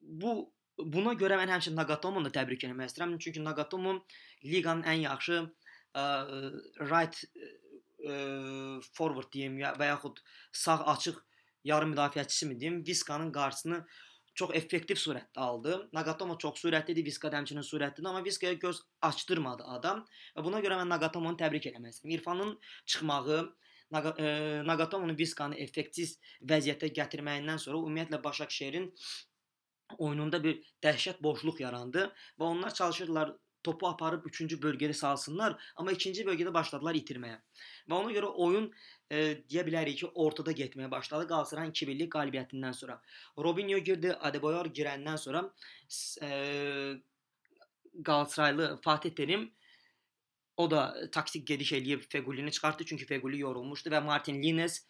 Bu 0.01 0.53
buna 0.79 1.13
görə 1.13 1.39
mən 1.41 1.53
həmçinin 1.53 1.77
Nagatomo-nu 1.77 2.31
da 2.31 2.33
təbrik 2.41 2.65
etmək 2.65 2.93
istəyirəm. 2.93 3.19
Çünki 3.19 3.45
Nagatomo 3.45 3.99
liqanın 4.45 4.89
ən 4.89 5.05
yaxşı 5.05 5.39
ə, 5.95 6.07
right 6.81 7.23
ə, 8.05 8.81
forward 8.97 9.33
deyim 9.33 9.59
ya 9.61 9.75
və 9.77 9.93
yaxud 9.93 10.21
sağ 10.53 10.85
açıq 10.97 11.21
yarım 11.67 11.95
müdafiəçisi 11.95 12.47
mi 12.49 12.61
deyim, 12.61 12.83
Viskanın 12.87 13.33
qarşısını 13.33 13.81
çox 14.37 14.53
effektiv 14.55 14.99
surətdə 15.01 15.41
aldı. 15.41 15.77
Nagatomo 15.97 16.37
çox 16.39 16.61
sürətlidir, 16.63 17.05
Viska 17.07 17.31
da 17.33 17.41
həmçinin 17.41 17.65
sürətlidir, 17.67 18.09
amma 18.09 18.25
Viskaya 18.25 18.59
göz 18.65 18.83
açdırmadı 19.09 19.65
adam. 19.77 20.03
Və 20.37 20.45
buna 20.45 20.61
görə 20.65 20.81
mən 20.81 20.93
Nagatomonu 20.93 21.41
təbrik 21.41 21.69
istəyirəm. 21.71 22.19
İrfanın 22.19 22.53
çıxmağı, 22.87 23.39
e, 23.95 24.27
Nagatomonun 24.69 25.19
Viskanı 25.19 25.57
effektiv 25.65 26.13
vəziyyətə 26.53 26.93
gətirməyindən 27.01 27.63
sonra 27.65 27.81
ümumiyyətlə 27.81 28.23
Başakşehirin 28.25 28.93
oyununda 29.99 30.43
bir 30.45 30.61
dəhşət 30.85 31.23
boşluq 31.23 31.61
yarandı 31.63 32.09
və 32.39 32.45
onlar 32.53 32.75
çalışırdılar 32.75 33.33
topu 33.67 33.89
aparıb 33.89 34.27
3-cü 34.31 34.59
bölgədə 34.63 34.95
salsınlar, 34.97 35.57
amma 35.77 35.95
ikinci 35.97 36.25
bölgədə 36.27 36.53
başladılar 36.55 36.99
itirməyə. 37.01 37.41
Və 37.91 37.99
ona 37.99 38.15
görə 38.15 38.31
oyun 38.47 38.71
e, 39.11 39.43
deyə 39.51 39.67
bilərik 39.67 40.01
ki, 40.03 40.13
ortada 40.15 40.55
getməyə 40.57 40.91
başladı 40.93 41.29
Qalatasarayın 41.33 41.75
2-1lik 41.75 42.13
qələbətindən 42.15 42.79
sonra. 42.79 43.01
Robinho 43.39 43.79
girdi, 43.91 44.15
Adebayor 44.31 44.71
girəndən 44.79 45.21
sonra 45.21 45.45
e, 46.23 46.31
Qalatasaraylı 48.05 48.81
Fatih 48.85 49.15
Terim 49.19 49.51
o 50.57 50.71
da 50.71 51.11
taktik 51.13 51.47
gediş 51.47 51.73
eləyib 51.73 52.05
Fegulini 52.09 52.53
çıxartdı 52.53 52.85
çünki 52.85 53.07
Feguli 53.07 53.41
yorulmuşdu 53.41 53.91
və 53.93 54.03
Martin 54.05 54.43
Lines 54.43 54.81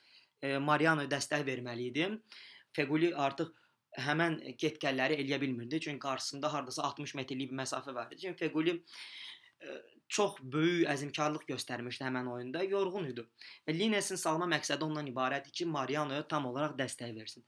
e, 0.42 0.58
Mariano 0.58 1.06
dəstək 1.10 1.46
verməli 1.46 1.90
idi. 1.90 2.10
Feguli 2.72 3.14
artıq 3.14 3.52
həmən 4.02 4.38
get-gəlləri 4.60 5.18
eləyə 5.22 5.40
bilmirdi. 5.40 5.80
Çünki 5.80 5.98
qarşısında 5.98 6.52
hardasa 6.52 6.82
60 6.82 7.14
metrlik 7.14 7.50
bir 7.52 7.62
məsafə 7.62 7.94
var 7.94 8.10
idi. 8.12 8.20
Çünki 8.20 8.38
Fequli 8.44 8.76
e, 9.62 9.78
çox 10.08 10.38
böyük 10.42 10.86
əzmkarlıq 10.92 11.46
göstərmişdi 11.48 12.06
həmən 12.06 12.30
oyunda. 12.32 12.62
Yorğun 12.62 13.10
idi. 13.12 13.24
Və 13.68 13.74
Linesin 13.78 14.20
salma 14.20 14.48
məqsədi 14.56 14.84
ondan 14.86 15.08
ibarət 15.10 15.48
idi 15.50 15.62
ki, 15.62 15.70
Marianoya 15.78 16.26
tam 16.28 16.46
olaraq 16.52 16.76
dəstək 16.78 17.14
versin. 17.16 17.46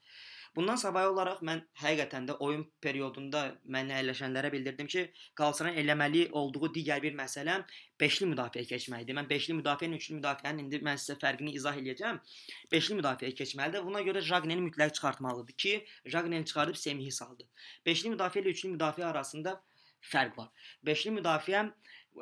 Bundan 0.56 0.76
savayı 0.80 1.10
olaraq 1.12 1.42
mən 1.48 1.62
həqiqətən 1.82 2.28
də 2.30 2.36
oyun 2.44 2.64
periodunda 2.84 3.42
mənə 3.76 3.98
əyləşənlərə 4.00 4.50
bildirdim 4.52 4.88
ki, 4.94 5.04
Qalatasarayın 5.38 5.80
eləməli 5.82 6.24
olduğu 6.40 6.72
digər 6.74 7.02
bir 7.02 7.16
məsələ 7.18 7.58
beşli 8.00 8.28
müdafiəyə 8.32 8.68
keçməkdir. 8.72 9.16
Mən 9.18 9.28
beşli 9.30 9.56
müdafiə 9.60 9.90
ilə 9.90 10.00
üçlü 10.02 10.18
müdafiənin 10.18 10.64
indi 10.64 10.82
mən 10.88 11.00
sizə 11.02 11.18
fərqini 11.22 11.54
izah 11.60 11.78
eləyəcəm. 11.82 12.20
Beşli 12.72 12.98
müdafiəyə 13.00 13.36
keçməlidir. 13.40 13.84
Buna 13.86 14.02
görə 14.08 14.24
Jagneni 14.30 14.64
mütləq 14.68 14.94
çıxartmalıdır 14.98 15.58
ki, 15.64 15.74
Jagneni 16.06 16.44
çıxarıb 16.44 16.76
Semihi 16.76 17.12
saldı. 17.12 17.48
Beşli 17.86 18.14
müdafiə 18.16 18.44
ilə 18.44 18.54
üçlü 18.56 18.74
müdafiə 18.76 19.08
arasında 19.12 19.60
fərq 20.12 20.36
var. 20.38 20.50
Beşli 20.86 21.14
müdafiə 21.18 21.68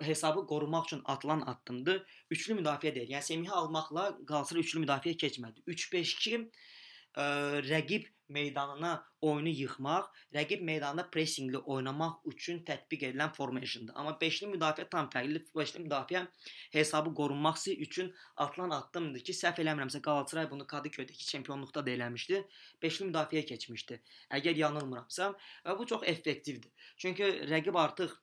hesabı 0.03 0.47
qorumaq 0.47 0.85
üçün 0.85 1.03
atılan 1.05 1.43
addımdır. 1.47 2.03
Üçlü 2.31 2.59
müdafiə 2.61 2.95
deyil. 2.95 3.11
Yəni 3.17 3.23
Semihi 3.23 3.53
almaqla 3.53 4.09
Qalatasaray 4.29 4.65
üçlü 4.67 4.83
müdafiəyə 4.85 5.17
keçmədi. 5.23 5.65
3-5-2 5.67 6.41
ə, 6.41 7.27
rəqib 7.71 8.09
meydanına 8.29 8.93
oyunu 9.21 9.49
yıxmaq, 9.49 10.09
rəqib 10.35 10.63
meydanında 10.67 11.07
pressinqli 11.11 11.59
oynamaq 11.59 12.27
üçün 12.33 12.63
tətbiq 12.67 13.07
edilən 13.11 13.33
formationdur. 13.37 13.95
Amma 13.95 14.17
beşli 14.21 14.49
müdafiə 14.51 14.89
tam 14.91 15.09
fərqli. 15.13 15.43
Beşli 15.57 15.85
müdafiə 15.85 16.27
hesabı 16.73 17.15
qorunması 17.15 17.73
üçün 17.87 18.13
atılan 18.37 18.75
addımdır 18.81 19.25
ki, 19.29 19.37
səhv 19.41 19.63
eləmirəmsə 19.65 20.03
Qalatasaray 20.03 20.51
bunu 20.51 20.67
Kadıköydəki 20.67 21.31
çempionluqda 21.31 21.87
da 21.87 21.95
eləmişdi. 21.95 22.43
Beşli 22.83 23.11
müdafiəyə 23.11 23.47
keçmişdi. 23.47 24.01
Əgər 24.41 24.63
yanılmıramsa, 24.65 25.33
və 25.67 25.79
bu 25.79 25.87
çox 25.87 26.07
effektivdir. 26.07 26.71
Çünki 26.97 27.33
rəqib 27.51 27.79
artıq 27.79 28.15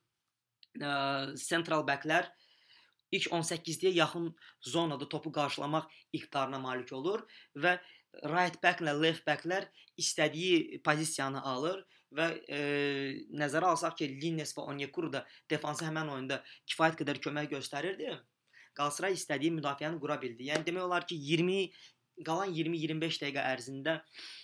ə, 0.80 1.36
central 1.40 1.86
backlər 1.88 2.32
ilk 3.14 3.30
18-liyə 3.38 3.94
yaxın 3.94 4.32
zonada 4.74 5.10
topu 5.10 5.32
qarşılamaq 5.32 5.90
iqtidarına 6.18 6.60
malik 6.60 6.94
olur 6.98 7.26
və 7.56 7.78
right 8.30 8.60
back-lə 8.64 8.94
left 9.00 9.26
back-lər 9.28 9.68
istədiyi 10.00 10.82
pozisiyanı 10.86 11.42
alır 11.54 11.84
və 12.14 12.28
e, 12.48 12.60
nəzərə 13.34 13.72
alsaq 13.74 13.98
ki, 14.02 14.10
Lines 14.22 14.54
və 14.58 14.68
Onyekuru 14.74 15.10
da 15.14 15.24
defansa 15.50 15.88
həmin 15.88 16.12
oyunda 16.14 16.44
kifayət 16.70 17.00
qədər 17.02 17.22
kömək 17.24 17.50
göstərirdi. 17.56 18.14
Qalatasaray 18.78 19.18
istədiyi 19.18 19.54
müdafiəni 19.54 20.00
qura 20.02 20.20
bildi. 20.22 20.50
Yəni 20.50 20.66
demək 20.66 20.86
olar 20.88 21.06
ki, 21.10 21.18
20 21.18 21.74
qalan 22.26 22.54
20-25 22.54 23.20
dəqiqə 23.24 23.44
ərzində 23.56 23.98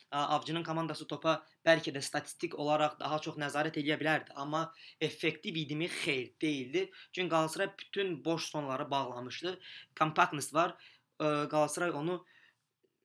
Avcının 0.10 0.64
komandası 0.66 1.06
topa 1.06 1.36
bəlkə 1.66 1.92
də 1.94 2.02
statistik 2.02 2.56
olaraq 2.58 2.96
daha 2.98 3.20
çox 3.22 3.36
nəzarət 3.38 3.76
edə 3.84 3.98
bilərdi, 4.00 4.34
amma 4.34 4.64
effektiv 5.06 5.58
idimi? 5.62 5.86
Xeyr, 6.00 6.32
deyildi. 6.42 6.88
Çünki 7.14 7.30
Qalatasaray 7.30 7.70
bütün 7.80 8.26
boş 8.26 8.50
zonları 8.50 8.90
bağlamışdı. 8.92 9.60
Kompaktness 10.00 10.54
var. 10.54 10.74
Qalatasaray 11.20 11.92
onu 11.92 12.26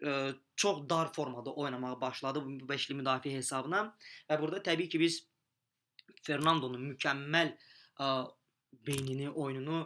ə, 0.05 0.35
çox 0.57 0.85
dar 0.91 1.13
formada 1.13 1.55
oynamağa 1.55 2.01
başladı 2.01 2.45
bu 2.45 2.69
beşli 2.69 2.97
müdafiə 2.99 3.35
hesabına 3.39 3.85
və 4.31 4.41
burada 4.41 4.63
təbii 4.71 4.89
ki 4.93 5.01
biz 5.01 5.21
Fernandonun 6.23 6.85
mükəmməl 6.93 7.53
ə, 8.01 8.11
beynini, 8.87 9.31
oyununu 9.31 9.85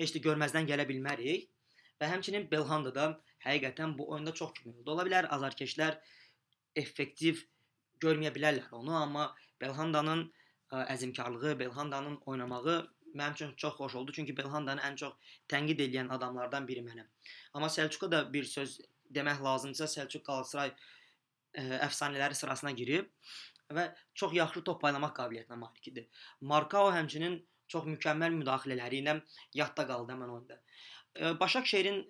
heç 0.00 0.14
də 0.16 0.22
görməzdən 0.26 0.68
gələ 0.68 0.86
bilmərik. 0.88 1.48
Və 2.00 2.08
həmçinin 2.08 2.46
Belhanda 2.50 2.94
da 2.94 3.06
həqiqətən 3.44 3.96
bu 3.98 4.08
oyunda 4.12 4.32
çox 4.34 4.54
kömək 4.58 4.80
oldu. 4.80 4.92
Ola 4.94 5.04
bilər 5.08 5.28
azarkeşlər 5.36 5.98
effektiv 6.80 7.44
görməyə 8.00 8.32
bilərlər 8.34 8.70
onu, 8.76 8.94
amma 8.96 9.26
Belhandanın 9.60 10.24
ə, 10.72 10.86
əzmkarlığı, 10.94 11.58
Belhandanın 11.58 12.16
oynamağı 12.26 12.78
mənim 13.14 13.34
üçün 13.34 13.52
çox 13.56 13.74
xoş 13.74 13.94
oldu. 13.94 14.12
Çünki 14.12 14.36
Belhandanı 14.36 14.80
ən 14.86 14.96
çox 14.96 15.36
tənqid 15.48 15.82
edən 15.86 16.08
adamlardan 16.14 16.68
biri 16.68 16.84
mənəm. 16.86 17.08
Amma 17.54 17.68
Selçuqa 17.68 18.10
da 18.10 18.32
bir 18.32 18.44
söz 18.44 18.80
demək 19.14 19.42
lazımdırsa 19.44 19.88
Səlcuq 19.94 20.24
Qalatasaray 20.26 20.72
ə, 20.72 21.64
əfsanələri 21.86 22.38
sırasına 22.38 22.74
girib 22.78 23.10
və 23.74 23.86
çox 24.18 24.34
yaxşı 24.34 24.64
top 24.66 24.80
paylamaq 24.82 25.14
qabiliyyətinə 25.18 25.58
malik 25.58 25.90
idi. 25.92 26.06
Markao 26.52 26.90
həmçinin 26.94 27.38
çox 27.70 27.86
mükəmməl 27.86 28.34
müdaxilələri 28.40 29.02
ilə 29.04 29.20
yadda 29.54 29.86
qaldı 29.86 30.16
mən 30.18 30.32
oyunda. 30.34 30.58
Başakşehirin 31.38 32.00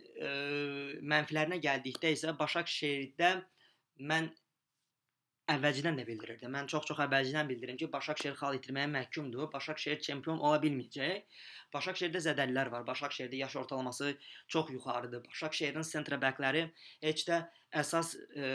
mənfilərinə 1.12 1.61
gəldikdə 1.64 2.12
isə 2.16 2.33
Başakşehirdə 2.38 3.30
mən 4.09 4.30
əvvəlcədən 5.54 5.99
də 6.00 6.07
bildirirdim. 6.09 6.52
Mən 6.54 6.69
çox-çox 6.73 7.00
əvvəlcədən 7.07 7.49
bildirirəm 7.50 7.78
ki, 7.80 7.88
Başakşehir 7.92 8.37
xal 8.38 8.59
itirməyə 8.59 8.90
məhkumdur. 8.95 9.49
Başakşehir 9.52 10.00
çempion 10.07 10.38
ola 10.38 10.61
bilməyəcək. 10.62 11.40
Başakşehirdə 11.75 12.23
zədəlilər 12.25 12.71
var. 12.73 12.85
Başakşehirdə 12.87 13.38
yaş 13.45 13.57
ortalaması 13.62 14.14
çox 14.49 14.71
yuxarıdır. 14.75 15.25
Başakşehirin 15.28 15.87
central 15.87 16.21
backləri 16.23 16.66
heç 17.02 17.26
də 17.28 17.40
əsas 17.83 18.16
e, 18.35 18.49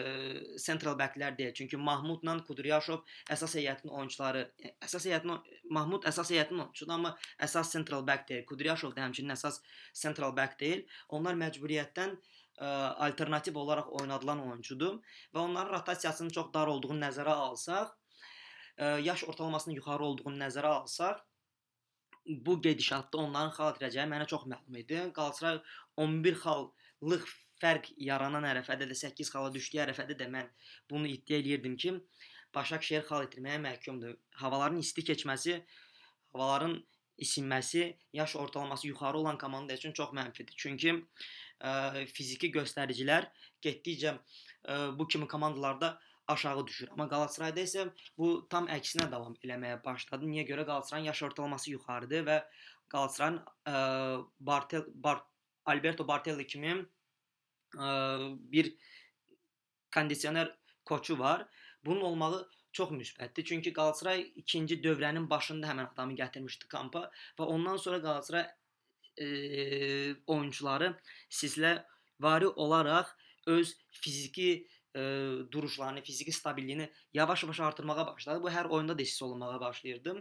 central 0.60 0.98
backlər 1.00 1.38
deyil. 1.38 1.54
Çünki 1.56 1.80
Mahmudla 1.80 2.36
Kudryashov 2.48 3.06
əsas 3.32 3.56
heyətin 3.56 3.92
oyunçuları. 3.92 4.44
Əsas 4.84 5.08
heyətin 5.08 5.38
Mahmud 5.72 6.08
əsas 6.12 6.32
heyətin 6.36 6.60
oyunçusudur, 6.60 6.94
amma 6.98 7.16
əsas 7.40 7.72
central 7.72 8.04
back 8.08 8.28
deyil. 8.30 8.44
Kudryashov 8.50 8.96
da 8.96 9.06
həmçinin 9.08 9.36
əsas 9.38 9.62
central 9.94 10.36
back 10.36 10.60
deyil. 10.60 10.84
Onlar 11.10 11.40
məcburiyyətdən 11.40 12.18
ə, 12.58 12.72
alternativ 13.08 13.58
olaraq 13.62 13.92
oynadılan 14.02 14.42
oyunçudur 14.48 14.98
və 15.34 15.44
onların 15.44 15.74
rotasiyasının 15.78 16.34
çox 16.38 16.52
dar 16.54 16.72
olduğunu 16.74 17.00
nəzərə 17.06 17.38
alsaq, 17.46 17.94
ə, 18.78 19.00
yaş 19.06 19.24
ortalamasının 19.30 19.80
yuxarı 19.80 20.06
olduğunu 20.12 20.44
nəzərə 20.44 20.74
alsaq, 20.82 21.24
bu 22.26 22.60
gedişatda 22.62 23.18
onların 23.22 23.54
xal 23.58 23.74
itirəcəyi 23.76 24.10
mənə 24.10 24.28
çox 24.28 24.48
məlum 24.50 24.78
idi. 24.82 25.02
Qalatasaray 25.18 25.60
11 26.06 26.40
xallıq 26.44 27.28
fərq 27.62 27.92
yaranan 28.08 28.48
ərəfədə 28.50 28.88
də 28.90 28.98
8 28.98 29.30
xala 29.34 29.52
düşdüyü 29.54 29.84
ərəfədə 29.84 30.18
də 30.18 30.30
mən 30.34 30.50
bunu 30.90 31.12
iddia 31.12 31.38
eləyirdim 31.44 31.78
ki, 31.84 32.00
Başakşehir 32.56 33.04
xal 33.04 33.26
itirməyə 33.26 33.60
məhkumdur. 33.64 34.14
Havaların 34.40 34.80
isti 34.80 35.04
keçməsi, 35.10 35.58
havaların 36.32 36.78
isinməsi 37.18 37.98
yaş 38.14 38.36
ortalaması 38.36 38.88
yuxarı 38.88 39.18
olan 39.18 39.38
komanda 39.38 39.74
üçün 39.74 39.94
çox 39.94 40.12
mənfidir. 40.16 40.56
Çünki 40.58 40.96
ə, 41.62 42.06
fiziki 42.08 42.52
göstəricilər 42.52 43.30
getdikcə 43.62 44.16
ə, 44.16 44.98
bu 45.00 45.08
kimi 45.08 45.28
komandalarda 45.28 46.00
aşağı 46.28 46.68
düşür. 46.68 46.90
Amma 46.92 47.08
Qalatasarayda 47.10 47.62
isə 47.62 47.86
bu 48.18 48.48
tam 48.50 48.68
əksinə 48.68 49.08
davam 49.12 49.36
eləməyə 49.46 49.84
başladı. 49.84 50.26
Niyə 50.26 50.46
görə 50.50 50.66
Qalatasarayın 50.66 51.12
yaş 51.12 51.24
ortalaması 51.30 51.72
yuxarıdır 51.72 52.26
və 52.28 52.40
Qalatasarayın 52.90 53.40
ə, 53.66 54.26
Bartel 54.40 54.86
Bar 54.94 55.24
Alberto 55.66 56.08
Bartelli 56.08 56.48
kimi 56.48 56.74
ə, 57.78 57.90
bir 58.52 58.74
kondisioner 59.94 60.52
koçu 60.86 61.20
var. 61.20 61.48
Bunun 61.86 62.02
olmağı 62.02 62.50
çox 62.75 62.91
müsbətdir. 62.91 63.46
Çünki 63.48 63.74
Qalatasaray 63.74 64.25
ikinci 64.44 64.82
dövrənin 64.84 65.29
başında 65.29 65.67
həmin 65.72 65.88
adamı 65.88 66.15
gətirmişdi 66.20 66.67
kampa 66.67 67.08
və 67.39 67.48
ondan 67.55 67.77
sonra 67.77 68.01
Qalatasaray 68.03 68.48
e, 69.17 69.27
oyunçuları 70.27 70.96
sizlə 71.29 71.77
vari 72.20 72.48
olaraq 72.48 73.13
öz 73.48 73.77
fiziki 73.91 74.67
e, 74.96 75.01
duruşlarını, 75.51 76.01
fiziki 76.01 76.32
stabilliyini 76.32 76.89
yavaş-yavaş 77.13 77.60
artırmağa 77.60 78.08
başladı. 78.08 78.44
Bu 78.44 78.50
hər 78.50 78.67
oyunda 78.67 78.98
da 78.98 79.01
hiss 79.01 79.22
olunmağa 79.22 79.60
başlayırdı. 79.62 80.17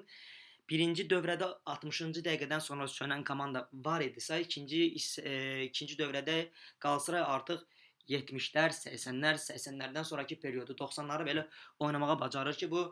Birinci 0.70 1.04
dövrədə 1.10 1.50
60-cı 1.68 2.22
dəqiqədən 2.24 2.60
sonra 2.64 2.86
sönən 2.88 3.24
komanda 3.24 3.68
var 3.72 4.00
idisə, 4.00 4.40
ikinci 4.40 4.86
e, 5.22 5.64
ikinci 5.64 5.98
dövrədə 5.98 6.38
Galatasaray 6.80 7.20
artıq 7.20 7.66
70-lər, 8.10 8.74
80-lər, 8.76 9.40
80-lərdən 9.40 10.06
sonrakı 10.08 10.38
periodu 10.40 10.76
90-ları 10.80 11.26
belə 11.28 11.46
oynamağa 11.84 12.18
bacarır 12.20 12.58
ki, 12.60 12.70
bu 12.70 12.86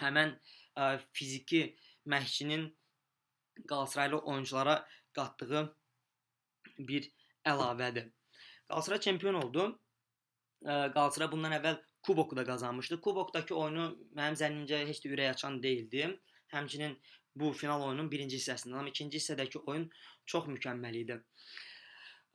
həmən 0.00 0.34
ə, 0.76 0.98
fiziki 1.12 1.62
məşqçinin 2.08 2.68
Qalatasaraylı 3.68 4.18
oyunçulara 4.18 4.74
qatdığı 5.18 5.62
bir 6.78 7.10
əlavədir. 7.46 8.10
Galatasaray 8.68 9.00
çempion 9.00 9.34
oldu. 9.34 9.64
Galatasaray 10.62 11.30
bundan 11.32 11.56
əvvəl 11.58 11.78
kuboku 12.06 12.36
da 12.36 12.44
qazanmışdı. 12.46 13.00
Kubokdakı 13.00 13.54
oyunu 13.54 13.88
mənim 14.18 14.38
zənnimcə 14.38 14.84
heç 14.88 15.00
də 15.04 15.12
ürək 15.14 15.32
açan 15.34 15.62
deyildi. 15.62 16.10
Həmçinin 16.54 16.94
bu 17.38 17.52
final 17.52 17.82
oyunun 17.88 18.10
birinci 18.10 18.38
hissəsində, 18.38 18.78
amma 18.78 18.92
ikinci 18.92 19.18
hissədəki 19.20 19.62
oyun 19.66 19.88
çox 20.26 20.48
mükəmməl 20.52 21.02
idi. 21.02 21.18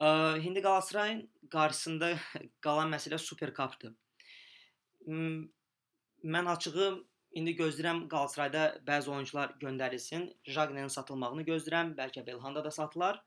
İndi 0.01 0.61
Qalatasarayın 0.61 1.29
qarşısında 1.51 2.17
qalan 2.61 2.89
məsələ 2.91 3.17
Super 3.17 3.53
Cup-dır. 3.53 3.93
Mən 6.23 6.49
açığı 6.55 6.87
indi 7.39 7.53
gözləyirəm 7.59 8.07
Qalatasarayda 8.09 8.63
bəzi 8.87 9.11
oyunçular 9.11 9.53
göndərilsin. 9.61 10.25
Jagne'nin 10.55 10.87
satılmağını 10.87 11.45
gözləyirəm, 11.49 11.93
bəlkə 11.97 12.25
Belhanda 12.27 12.63
da 12.65 12.71
satılar. 12.71 13.21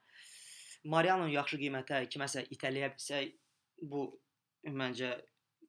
Mariano 0.85 1.29
yaxşı 1.31 1.59
qiymətə 1.63 2.03
kiməsə 2.13 2.45
itələyə 2.57 2.91
bilsə, 2.95 3.23
bu 3.83 4.03
məncə 4.67 5.13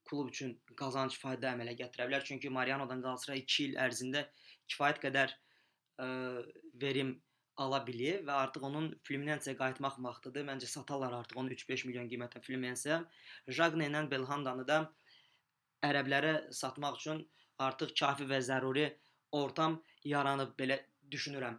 klub 0.09 0.29
üçün 0.33 0.57
qazanc 0.81 1.15
fayda 1.21 1.53
əmələ 1.53 1.77
gətirə 1.77 2.07
bilər. 2.09 2.25
Çünki 2.25 2.49
Marianodan 2.49 3.01
Qalatasaray 3.05 3.45
2 3.45 3.63
il 3.69 3.79
ərzində 3.85 4.25
kifayət 4.67 5.01
qədər 5.05 5.33
ə, 5.33 6.07
verim 6.81 7.15
ala 7.63 7.79
bilir 7.87 8.21
və 8.27 8.35
artıq 8.43 8.65
onun 8.69 8.89
Fluminense-yə 9.07 9.57
qayıtmaq 9.59 9.97
vaxtıdır. 10.05 10.45
Məncə 10.49 10.69
satarlar 10.69 11.15
artıq 11.19 11.39
onu 11.41 11.55
3-5 11.55 11.85
milyon 11.89 12.09
qiymətə 12.11 12.41
Fluminense. 12.45 13.01
Jagne 13.59 13.89
ilə 13.89 14.03
Belhandanı 14.11 14.67
da 14.67 14.79
ərəblərə 15.87 16.33
satmaq 16.59 16.99
üçün 17.01 17.23
artıq 17.67 17.93
kafi 17.99 18.27
və 18.29 18.41
zəruri 18.45 18.87
ortam 19.31 19.79
yaranıb 20.05 20.53
belə 20.59 20.79
düşünürəm. 21.11 21.57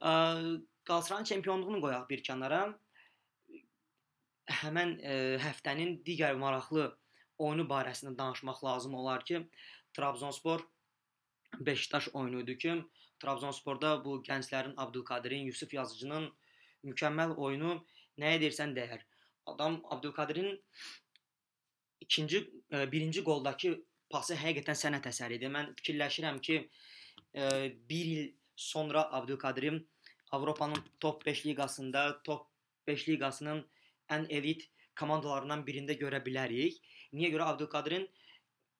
Qalatasaray 0.00 1.24
çempionluğunu 1.32 1.80
qoyaq 1.84 2.08
bir 2.10 2.24
kənara. 2.26 2.62
Həmən 4.60 4.96
ə, 5.06 5.16
həftənin 5.38 6.00
digər 6.06 6.38
maraqlı 6.40 6.88
oyunu 7.38 7.66
barəsində 7.70 8.16
danışmaq 8.18 8.64
lazım 8.64 8.96
olar 8.98 9.24
ki, 9.24 9.44
Trabzonspor 9.94 10.64
Beşiktaş 11.60 12.08
oyunu 12.14 12.40
idi 12.42 12.56
ki, 12.58 12.74
Trabzonsporda 13.20 13.92
bu 14.04 14.18
gənclərin 14.26 14.74
Abdülkadirin, 14.76 15.46
Yusuf 15.50 15.74
Yazıcının 15.74 16.28
mükəmməl 16.88 17.36
oyunu 17.36 17.76
nəyə 18.20 18.40
deyirsən 18.42 18.74
dəyər. 18.76 19.04
Adam 19.46 19.80
Abdülkadirin 19.90 20.56
ikinci 22.00 22.42
e, 22.72 22.92
birinci 22.92 23.24
qoldakı 23.24 23.74
pası 24.10 24.36
həqiqətən 24.40 24.78
sənət 24.82 25.08
əsəridir. 25.12 25.52
Mən 25.52 25.72
fikirləşirəm 25.78 26.40
ki, 26.46 26.60
ə, 26.60 27.44
e, 27.44 27.72
bir 27.90 28.12
il 28.16 28.30
sonra 28.56 29.12
Abdülkadirim 29.12 29.86
Avropanın 30.30 30.84
top 31.00 31.26
5 31.26 31.46
liqasında, 31.46 32.22
top 32.24 32.46
5 32.86 33.08
liqasının 33.08 33.64
ən 34.08 34.26
elit 34.28 34.68
komandalarından 35.00 35.64
birində 35.66 35.96
görə 35.98 36.20
bilərik. 36.24 36.76
Niyə 37.12 37.32
görə 37.34 37.48
Abdülkadirin 37.52 38.06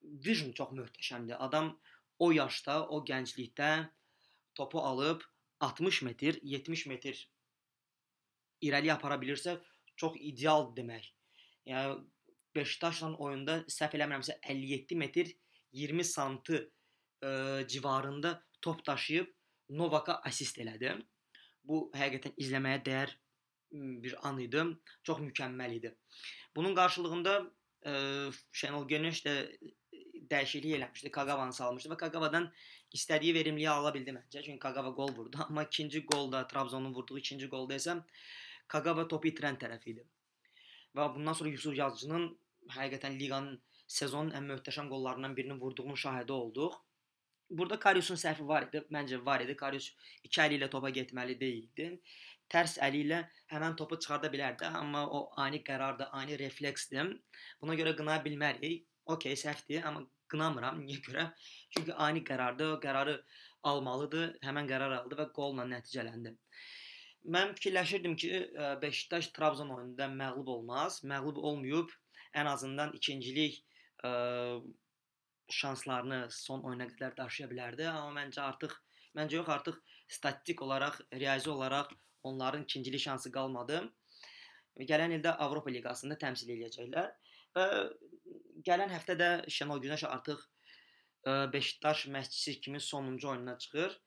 vision 0.01 0.51
çox 0.51 0.71
möhtəşəmdir. 0.77 1.35
Adam 1.39 1.73
o 2.19 2.31
yaşda, 2.31 2.85
o 2.87 3.01
gənclikdə 3.05 3.71
topu 4.55 4.79
alıb 4.79 5.21
60 5.59 6.01
metr, 6.01 6.39
70 6.43 6.85
metr 6.89 7.19
irəli 8.61 8.91
apara 8.93 9.17
bilirsə, 9.21 9.57
çox 9.95 10.17
ideal 10.19 10.71
demək. 10.77 11.11
Yəni 11.69 12.01
Beşiktaşla 12.55 13.13
oyunda 13.23 13.61
səhv 13.71 13.93
eləmirəmsə 13.95 14.33
57 14.43 14.95
metr 14.99 15.29
20 15.79 16.03
santı 16.03 16.57
ə, 17.23 17.67
civarında 17.67 18.33
top 18.61 18.85
daşıyıb 18.87 19.29
Novaka 19.69 20.17
assist 20.27 20.59
elədi. 20.59 20.97
Bu 21.63 21.85
həqiqətən 21.95 22.33
izləməyə 22.35 22.81
dəyər 22.83 23.13
bir 24.03 24.17
an 24.27 24.41
idi. 24.43 24.65
Çox 25.07 25.21
mükəmməl 25.23 25.77
idi. 25.77 25.93
Bunun 26.55 26.75
qarşılığında 26.75 27.37
ə, 27.87 27.93
Şenol 28.51 28.87
Güneş 28.89 29.23
də 29.27 29.35
dəyişiklik 30.31 30.75
eləmişdi. 30.81 31.11
Kagavanı 31.11 31.53
salmışdı 31.53 31.93
və 31.93 31.97
Kagavadan 32.03 32.51
istədiyi 32.97 33.33
verimliliyi 33.37 33.69
ala 33.69 33.93
bildi 33.95 34.13
məncə. 34.15 34.43
Çünki 34.45 34.59
Kagava 34.59 34.89
gol 34.99 35.11
vurdu. 35.17 35.39
Amma 35.47 35.63
ikinci 35.63 36.03
golda 36.05 36.47
Trabzonun 36.47 36.93
vurduğu 36.93 37.17
ikinci 37.23 37.47
golda 37.47 37.79
isə 37.81 37.97
Kagava 38.67 39.07
topu 39.07 39.31
itirən 39.31 39.59
tərəf 39.61 39.87
idi. 39.93 40.05
Və 40.95 41.07
bundan 41.15 41.37
sonra 41.39 41.51
Yusuf 41.51 41.75
Yazıcının 41.77 42.29
həqiqətən 42.75 43.17
liqanın 43.19 43.59
sezonun 43.99 44.31
ən 44.37 44.47
möhtəşəm 44.51 44.89
qollarından 44.91 45.35
birini 45.37 45.59
vurduğunun 45.59 45.95
şahidi 46.05 46.31
olduq. 46.31 46.75
Burada 47.49 47.79
Kariusun 47.79 48.19
səhvi 48.19 48.47
var 48.47 48.67
idi. 48.67 48.83
Məncə 48.95 49.19
var 49.25 49.43
idi. 49.43 49.55
Karius 49.61 49.89
iki 50.23 50.43
əli 50.43 50.59
ilə 50.59 50.69
topa 50.71 50.91
getməli 50.97 51.35
deyildi. 51.39 51.87
Tərs 52.51 52.77
əli 52.85 53.03
ilə 53.05 53.19
həmin 53.51 53.75
topu 53.79 53.97
çıxarda 53.99 54.31
bilərdi, 54.31 54.67
amma 54.79 55.03
o 55.17 55.19
ani 55.39 55.59
qərardır, 55.67 56.09
ani 56.21 56.39
refleksdir. 56.39 57.11
Buna 57.61 57.75
görə 57.79 57.93
qınaya 57.99 58.23
bilmərik. 58.25 58.87
Okay, 59.15 59.35
səhvdir, 59.39 59.83
amma 59.87 60.03
qınamıram. 60.33 60.81
Niyə 60.87 61.01
görə? 61.07 61.25
Çünki 61.75 61.93
ani 62.07 62.23
qərardır, 62.27 62.75
o 62.75 62.79
qərarı 62.85 63.17
almalıdır. 63.71 64.35
Həmin 64.45 64.69
qərar 64.69 64.97
aldı 64.99 65.19
və 65.19 65.27
qolla 65.37 65.67
nəticələndi. 65.69 66.35
Mən 67.35 67.55
fikirləşirdim 67.57 68.15
ki, 68.23 68.29
e, 68.33 68.69
Beşiktaş 68.81 69.27
Trabzon 69.35 69.69
oyununda 69.75 70.07
məğlub 70.21 70.47
olmaz. 70.55 71.01
Məğlub 71.05 71.37
olmayıb, 71.49 71.91
ən 72.33 72.49
azından 72.49 72.95
ikincilik 72.97 73.59
ə, 74.03 74.09
e, 74.09 74.11
şanslarını 75.51 76.21
son 76.31 76.63
oyuna 76.63 76.87
qədər 76.89 77.17
daşıya 77.17 77.49
bilərdi, 77.51 77.87
amma 77.91 78.21
məncə 78.21 78.41
artıq 78.41 78.77
məncə 79.17 79.37
yox, 79.39 79.49
artıq 79.55 79.79
statistik 80.07 80.61
olaraq, 80.61 81.01
riyazi 81.13 81.49
olaraq 81.49 81.91
onların 82.23 82.63
ikincilik 82.63 83.01
şansı 83.01 83.31
qalmadı. 83.31 83.81
Gələn 84.91 85.13
ildə 85.17 85.35
Avropa 85.45 85.73
liqasında 85.73 86.17
təmsil 86.17 86.53
edəcəklər 86.55 87.11
və 87.57 87.65
gələn 88.67 88.91
həftə 88.93 89.17
də 89.19 89.29
Şenol 89.49 89.81
Günəş 89.83 90.05
artıq 90.09 90.41
ə, 91.25 91.53
Beşiktaş 91.53 92.07
məşqçisi 92.15 92.59
kimi 92.61 92.81
sonuncu 92.81 93.29
oyununa 93.33 93.57
çıxır 93.57 93.97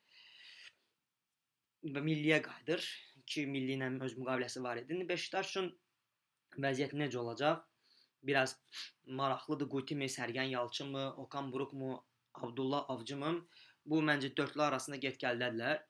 və 1.94 2.00
milliyə 2.04 2.40
qayıdır 2.44 2.86
ki, 3.28 3.46
milli 3.50 3.76
ilə 3.78 3.90
öz 4.04 4.16
müqaviləsi 4.20 4.62
var 4.64 4.80
idi. 4.80 4.98
Beşiktaş 5.08 5.50
üçün 5.52 5.70
vəziyyət 6.64 6.94
necə 7.00 7.20
olacaq? 7.20 7.62
Biraz 8.24 8.56
maraqlıdır. 9.20 9.68
Gutimi, 9.68 10.08
Sərgən 10.08 10.48
Yalçınmı, 10.52 11.04
Okan 11.24 11.52
Burukmu, 11.52 12.04
Abdullah 12.34 12.90
Avcımı? 12.90 13.34
Bu 13.84 14.00
məncə 14.00 14.30
dördlü 14.36 14.62
arasında 14.62 14.96
get-gəldədirlər. 15.02 15.82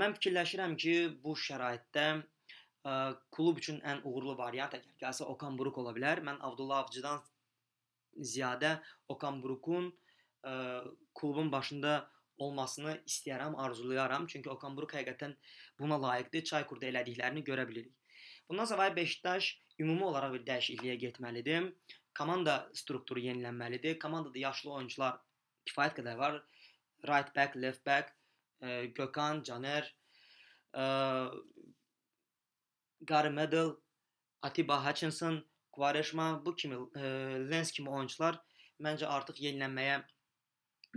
Mən 0.00 0.14
fikirləşirəm 0.16 0.78
ki, 0.80 0.94
bu 1.24 1.34
şəraitdə 1.36 2.06
ə, 2.16 2.94
klub 3.36 3.60
üçün 3.60 3.82
ən 3.84 4.00
uğurlu 4.08 4.36
variant 4.38 4.78
əgər 4.78 4.96
gəlsə 5.02 5.28
Okan 5.34 5.58
Buruk 5.60 5.82
ola 5.82 5.92
bilər. 5.96 6.24
Mən 6.24 6.40
Abdullah 6.40 6.86
Avcıdan 6.86 7.20
ziyadə 8.16 8.76
Okan 9.08 9.42
Burukun 9.42 9.90
ə, 10.44 10.82
klubun 11.14 11.52
başında 11.52 12.10
olmasını 12.42 12.96
istəyərəm, 13.06 13.56
arzulayaram. 13.56 14.26
Çünki 14.26 14.50
Okan 14.50 14.76
Buruk 14.76 14.94
həqiqətən 14.96 15.34
buna 15.80 15.98
layiqdir. 16.02 16.44
Çaykurda 16.50 16.88
elədiklərini 16.90 17.44
görə 17.46 17.66
bilirik. 17.68 17.92
Bundan 18.48 18.64
sonra 18.64 18.90
Beşiktaş 18.96 19.52
ümumi 19.80 20.04
olaraq 20.04 20.34
bir 20.38 20.46
dəyişikliyə 20.48 20.96
getməlidir. 21.06 21.70
Komanda 22.18 22.56
strukturu 22.74 23.22
yenilənməlidir. 23.28 23.98
Komandada 23.98 24.38
yaşlı 24.38 24.72
oyunçular 24.78 25.20
kifayət 25.68 26.00
qədər 26.00 26.18
var. 26.18 26.42
Right 27.08 27.34
back, 27.36 27.56
left 27.56 27.86
back, 27.86 28.12
ə, 28.62 28.92
Gökhan, 28.94 29.42
Caner, 29.46 29.88
ə, 30.74 30.84
Gary 33.02 33.30
Medel, 33.30 33.74
Atiba 34.42 34.78
Hutchinson, 34.84 35.40
Quaresma 35.72 36.26
bu 36.44 36.54
kimi 36.56 36.76
ə, 36.76 37.12
Lens 37.50 37.72
kimi 37.72 37.90
oyunçular 37.90 38.40
məncə 38.82 39.08
artıq 39.08 39.40
yenilənməyə 39.44 40.02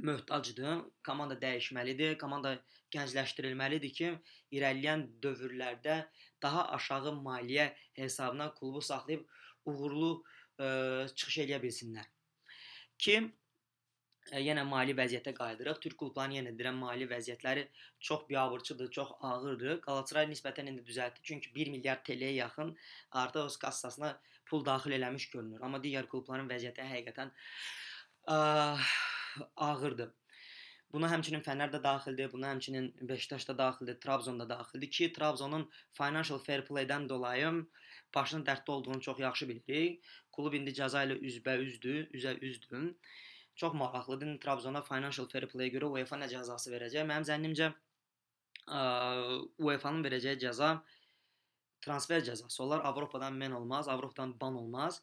möhtacdır. 0.03 0.81
Komanda 1.05 1.37
dəyişməlidir. 1.39 2.17
Komanda 2.19 2.57
gəncləşdirilməlidir 2.95 3.93
ki, 3.99 4.11
irəliləyən 4.55 5.05
dövrlərdə 5.23 6.01
daha 6.43 6.67
aşağı 6.77 7.15
maliyyə 7.21 7.69
hesabına 7.99 8.51
klubu 8.59 8.81
saxlayıb 8.81 9.23
uğurlu 9.71 10.11
ə, 10.59 11.07
çıxış 11.15 11.41
eləyə 11.45 11.61
bilsinlər. 11.63 12.11
Ki 13.01 13.15
e, 13.23 14.41
yenə 14.41 14.63
mali 14.67 14.95
vəziyyətə 14.97 15.33
qayıdırıq. 15.39 15.81
Türk 15.83 15.97
klublarının 16.01 16.39
yenə 16.39 16.53
deyirəm 16.59 16.79
mali 16.83 17.07
vəziyyətləri 17.09 17.65
çox 18.09 18.27
biabırçıdır, 18.29 18.91
çox 18.99 19.15
ağırdır. 19.29 19.81
Qalatasaray 19.87 20.29
nisbətən 20.31 20.71
indi 20.71 20.85
düzəltdi, 20.87 21.23
çünki 21.23 21.55
1 21.55 21.73
milyard 21.75 22.05
TL-yə 22.07 22.31
yaxın 22.43 22.75
artıq 23.23 23.49
öz 23.49 23.57
kassasına 23.65 24.15
pul 24.49 24.65
daxil 24.65 24.95
eləmiş 24.97 25.29
görünür. 25.33 25.63
Amma 25.65 25.81
digər 25.83 26.09
klubların 26.11 26.49
vəziyyəti 26.51 26.85
həqiqətən 26.91 27.33
ə, 28.35 28.37
ağırdır. 29.67 30.13
Buna 30.95 31.09
həmçinin 31.11 31.41
Fənər 31.43 31.71
də 31.73 31.81
daxildir, 31.83 32.29
buna 32.31 32.53
həmçinin 32.53 32.91
Beşiktaş 33.09 33.47
da 33.49 33.57
daxildir, 33.57 33.97
Trabzon 33.99 34.39
da 34.39 34.45
daxildir 34.49 34.91
ki, 34.97 35.11
Trabzonun 35.13 35.65
financial 35.97 36.39
fair 36.39 36.63
play-dən 36.67 37.09
dolayı 37.09 37.49
başının 38.15 38.45
dərddə 38.47 38.71
olduğunu 38.71 39.01
çox 39.01 39.19
yaxşı 39.19 39.49
bilirik. 39.49 40.05
Klub 40.35 40.53
indi 40.55 40.71
cəza 40.77 41.01
ilə 41.07 41.17
üzbə-üzdür, 41.29 42.05
üzə 42.15 42.37
üzdür. 42.39 42.93
Çox 43.55 43.73
maraqlıdır. 43.73 44.27
İndi 44.27 44.39
Trabzona 44.45 44.81
financial 44.87 45.27
fair 45.31 45.49
play-yə 45.51 45.73
görə 45.75 45.91
UEFA 45.97 46.21
nə 46.21 46.29
cəzası 46.31 46.71
verəcək? 46.71 47.07
Mənim 47.11 47.27
zənnimcə 47.27 47.73
UEFA-nın 48.65 50.03
verəcəyi 50.05 50.39
cəza 50.41 50.69
transfer 51.85 52.23
cəzası 52.25 52.63
olar. 52.63 52.83
Avropadan 52.89 53.37
men 53.37 53.51
olmaz, 53.51 53.87
Avropadan 53.87 54.33
ban 54.41 54.55
olmaz. 54.55 55.01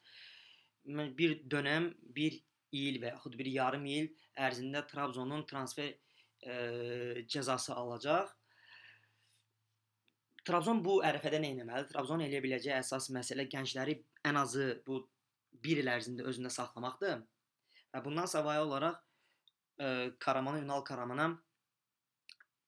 Bir 0.85 1.38
dönəm, 1.47 1.92
bir 2.16 2.40
il 2.73 2.99
və 3.03 3.12
yaxud 3.14 3.37
bir 3.38 3.51
yarım 3.53 3.85
il 3.87 4.09
ərzində 4.38 4.83
Trabzonun 4.88 5.45
transfer 5.47 5.92
ə, 5.92 7.25
cəzası 7.29 7.75
alacaq. 7.77 8.33
Trabzon 10.42 10.81
bu 10.83 10.99
ərəfədə 11.07 11.38
nə 11.38 11.53
etməlidir? 11.55 11.90
Trabzon 11.92 12.25
eləyə 12.25 12.42
biləcəyi 12.42 12.75
əsas 12.81 13.11
məsələ 13.14 13.47
gəncləri 13.53 14.01
ən 14.27 14.40
azı 14.40 14.66
bu 14.87 14.99
1 15.62 15.83
il 15.85 15.90
ərzində 15.92 16.27
özündə 16.27 16.51
saxlamaqdır. 16.51 17.23
Və 17.92 18.03
bundan 18.03 18.27
savayı 18.27 18.64
olaraq 18.64 18.99
ə, 18.99 19.88
Karamana, 20.18 20.64
Ünal 20.64 20.83
Karamana 20.88 21.29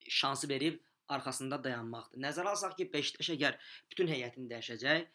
şansı 0.09 0.48
verib 0.48 0.79
arxasında 1.08 1.58
dayanmaqdır. 1.64 2.20
Nəzərə 2.24 2.54
alsaq 2.54 2.76
ki, 2.78 2.88
Beşiktaş 2.92 3.30
əgər 3.36 3.58
bütün 3.90 4.10
heyətini 4.12 4.50
dəyişəcək, 4.52 5.08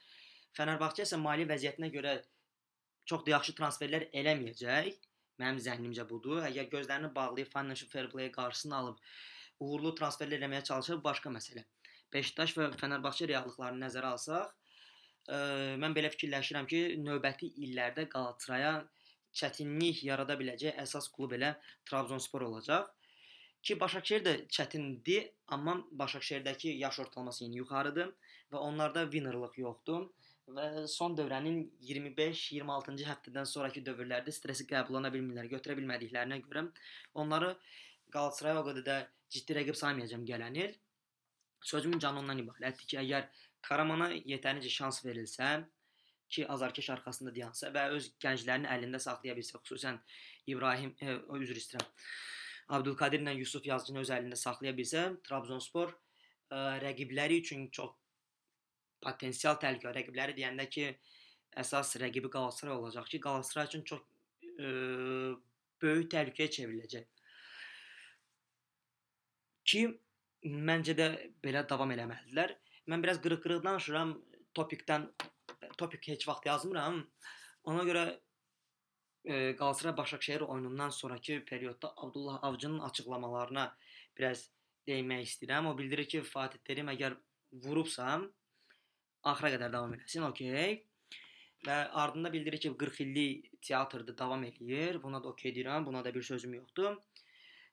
Fənərbağçə 0.58 1.06
isə 1.06 1.18
mali 1.22 1.46
vəziyyətinə 1.50 1.90
görə 1.94 2.16
çox 3.10 3.26
da 3.26 3.36
yaxşı 3.36 3.56
transferlər 3.58 4.08
eləməyəcək. 4.22 4.96
Mənim 5.40 5.60
zənnimcə 5.64 6.06
budur. 6.10 6.42
Əgər 6.48 6.68
gözlərini 6.74 7.12
bağlayıb 7.16 7.52
financial 7.54 7.90
fair 7.92 8.10
play 8.12 8.32
qarşısını 8.36 8.76
alıb 8.80 9.04
uğurlu 9.64 9.94
transferlər 10.00 10.40
eləməyə 10.40 10.64
çalışır, 10.70 11.02
başqa 11.04 11.32
məsələ. 11.36 11.66
Beşiktaş 12.14 12.56
və 12.58 12.70
Fənərbağçə 12.80 13.28
reallıqlarını 13.30 13.86
nəzərə 13.86 14.14
alsaq, 14.16 14.54
ə, 15.30 15.40
mən 15.82 15.96
belə 15.96 16.12
fikirləşirəm 16.14 16.70
ki, 16.70 16.82
növbəti 17.04 17.52
illərdə 17.68 18.08
Qalatasaraya 18.14 18.74
çətinlik 19.42 20.04
yarada 20.08 20.38
biləcək 20.40 20.80
əsas 20.84 21.12
klub 21.16 21.36
elə 21.38 21.54
Trabzonspor 21.90 22.48
olacaq. 22.48 22.90
Ki 23.62 23.80
Başakşehir 23.80 24.24
də 24.26 24.34
çətindir, 24.56 25.32
amma 25.48 25.76
Başakşehirdəki 26.02 26.76
yaş 26.80 27.00
ortalaması 27.06 27.44
yenə 27.46 27.60
yuxarıdır 27.60 28.14
və 28.54 28.62
onlarda 28.70 29.04
winnerlıq 29.12 29.58
yoxdur 29.60 30.08
və 30.56 30.88
son 30.90 31.16
dövrənin 31.18 31.60
25-26-cı 31.90 33.08
həftədən 33.10 33.50
sonrakı 33.50 33.84
dövrlərdə 33.86 34.34
stresi 34.34 34.66
qəbul 34.70 35.00
edə 35.02 35.12
bilmirlər, 35.14 35.50
götürə 35.52 35.76
bilmədiklərinə 35.78 36.40
görə 36.46 36.66
onları 37.24 37.56
Qalatasaray 38.14 38.58
o 38.58 38.64
qədər 38.66 38.86
də 38.86 38.96
ciddi 39.30 39.60
rəqib 39.60 39.78
saymayacağam 39.78 40.24
gələn 40.26 40.56
il. 40.58 40.72
Sözümün 41.72 42.00
canı 42.00 42.24
ondan 42.24 42.40
ibarətdir 42.42 42.88
ki, 42.88 42.98
əgər 43.04 43.28
Karamana 43.68 44.08
yetərincə 44.16 44.72
şans 44.72 45.04
verilsə, 45.06 45.50
ki, 46.30 46.48
azarkeş 46.48 46.90
arxasında 46.96 47.36
dayansa 47.36 47.70
və 47.76 47.86
öz 47.98 48.10
gənclərini 48.24 48.70
əlində 48.72 49.02
saxlaya 49.04 49.36
bilsə, 49.38 49.60
xüsusən 49.62 50.00
İbrahim, 50.48 50.96
e, 51.02 51.18
üzr 51.44 51.62
istəyirəm. 51.62 51.94
Abdülkadir 52.70 53.24
ilə 53.24 53.34
Yusuf 53.34 53.66
Yazıcını 53.66 54.04
öz 54.04 54.12
əlində 54.14 54.38
saxlaya 54.38 54.76
bilsə, 54.78 55.06
Trabzonspor 55.26 55.94
ə, 55.94 55.98
e, 55.98 56.60
rəqibləri 56.84 57.40
üçün 57.42 57.66
çox 57.74 57.96
potensial 59.02 59.58
təhlükə. 59.62 59.94
Rəqibləri 59.96 60.36
deyəndə 60.38 60.68
ki, 60.70 60.90
əsas 61.64 61.96
rəqibi 62.04 62.30
Qalatasaray 62.36 62.76
olacaq 62.76 63.10
ki, 63.10 63.22
Qalatasaray 63.26 63.72
üçün 63.72 63.86
çox 63.90 64.04
ə, 64.04 64.70
e, 64.70 64.70
böyük 65.82 66.12
təhlükəyə 66.14 66.54
çevriləcək. 66.60 67.10
Ki 69.70 69.84
məncə 70.70 70.96
də 70.98 71.10
belə 71.44 71.66
davam 71.70 71.92
eləməlidirlər. 71.96 72.56
Mən 72.90 73.02
biraz 73.06 73.20
qırıq-qırıq 73.24 73.66
danışıram, 73.66 74.14
topikdən 74.58 75.10
topik 75.78 76.08
heç 76.08 76.28
vaxt 76.28 76.46
yazmıram. 76.50 77.02
Ona 77.70 77.84
görə 77.88 78.04
Qalatasaray 79.28 79.98
Başakşehir 79.98 80.42
oyunundan 80.42 80.90
sonrakı 80.90 81.46
periodda 81.46 81.94
Abdullah 81.98 82.44
Avcının 82.44 82.80
açıqlamalarına 82.80 83.78
biraz 84.18 84.50
değinmək 84.88 85.26
istəyirəm. 85.28 85.68
O 85.68 85.78
bildirir 85.78 86.08
ki, 86.10 86.22
Fatih 86.22 86.60
Terim 86.66 86.90
əgər 86.94 87.18
vurubsa, 87.66 88.20
axıra 89.24 89.52
qədər 89.56 89.74
davam 89.74 89.94
eləsin, 89.98 90.24
okey. 90.30 90.80
Və 91.68 91.78
ardında 92.02 92.32
bildirir 92.34 92.62
ki, 92.64 92.72
40 92.78 93.02
illik 93.06 93.50
teatrdır, 93.68 94.18
davam 94.18 94.44
eləyir. 94.48 95.02
Buna 95.04 95.24
da 95.24 95.34
okey 95.34 95.54
deyirəm, 95.58 95.86
buna 95.86 96.04
da 96.06 96.14
bir 96.16 96.24
sözüm 96.24 96.56
yoxdur. 96.62 96.96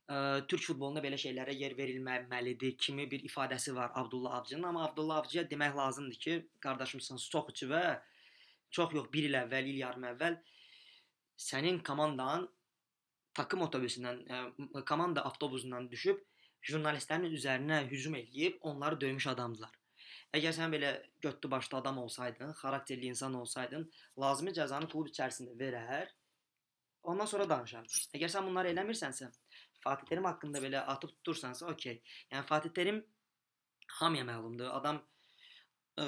Ə, 0.07 0.17
Türk 0.51 0.67
futbolunda 0.67 1.03
belə 1.03 1.19
şeylərə 1.19 1.55
yer 1.55 1.73
verilməməlidir 1.79 2.77
kimi 2.79 3.09
bir 3.11 3.23
ifadəsi 3.27 3.75
var 3.75 3.91
Abdullah 3.95 4.37
Avcının, 4.41 4.69
amma 4.69 4.85
Abdullah 4.89 5.23
Avcıya 5.23 5.47
demək 5.51 5.75
lazımdır 5.79 6.21
ki, 6.27 6.37
qardaşımsan 6.67 7.23
Soxuçu 7.23 7.71
və 7.73 7.83
çox 8.71 8.95
yox 8.95 9.09
1 9.15 9.31
il 9.31 9.39
əvvəl, 9.41 9.73
il 9.73 9.81
yarım 9.83 10.07
əvvəl 10.13 10.39
sənin 11.37 11.83
komandan 11.85 12.49
takım 13.37 13.63
otobüsündən, 13.67 14.23
ə, 14.27 14.85
komanda 14.89 15.25
avtobusundan 15.29 15.91
düşüb 15.93 16.23
jurnalistlərin 16.67 17.33
üzərinə 17.37 17.83
hücum 17.91 18.17
eləyib 18.19 18.59
onları 18.61 19.01
döymüş 19.01 19.27
adamdılar. 19.35 19.73
Əgər 20.35 20.55
sən 20.57 20.73
belə 20.73 20.93
götdü 21.23 21.51
başlı 21.51 21.79
adam 21.79 21.99
olsaydın, 21.99 22.53
xarakterli 22.61 23.13
insan 23.13 23.35
olsaydın, 23.35 23.91
lazımi 24.21 24.53
cəzanı 24.57 24.89
klub 24.91 25.09
içərisində 25.13 25.55
verər, 25.61 26.11
ondan 27.03 27.29
sonra 27.31 27.47
danışardın. 27.49 28.09
Əgər 28.19 28.33
sən 28.33 28.49
bunları 28.49 28.73
eləmirsənsə, 28.75 29.31
Fatih 29.87 30.09
Terim 30.09 30.25
haqqında 30.27 30.59
belə 30.65 30.81
atıb 30.93 31.13
tutursansa, 31.19 31.69
okey. 31.71 32.01
Yəni 32.33 32.47
Fatih 32.47 32.73
Terim 32.75 33.05
hamıya 34.01 34.25
məlumdur. 34.27 34.73
Adam 34.75 34.99
ə, 36.01 36.07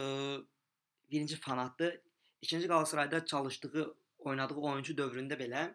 birinci 1.11 1.37
fanatdır. 1.41 2.01
İkinci 2.43 2.69
Qalatasarayda 2.69 3.25
çalışdığı, 3.25 3.95
oynadığı 4.19 4.61
oyuncu 4.71 4.97
dövründə 4.99 5.39
belə 5.41 5.69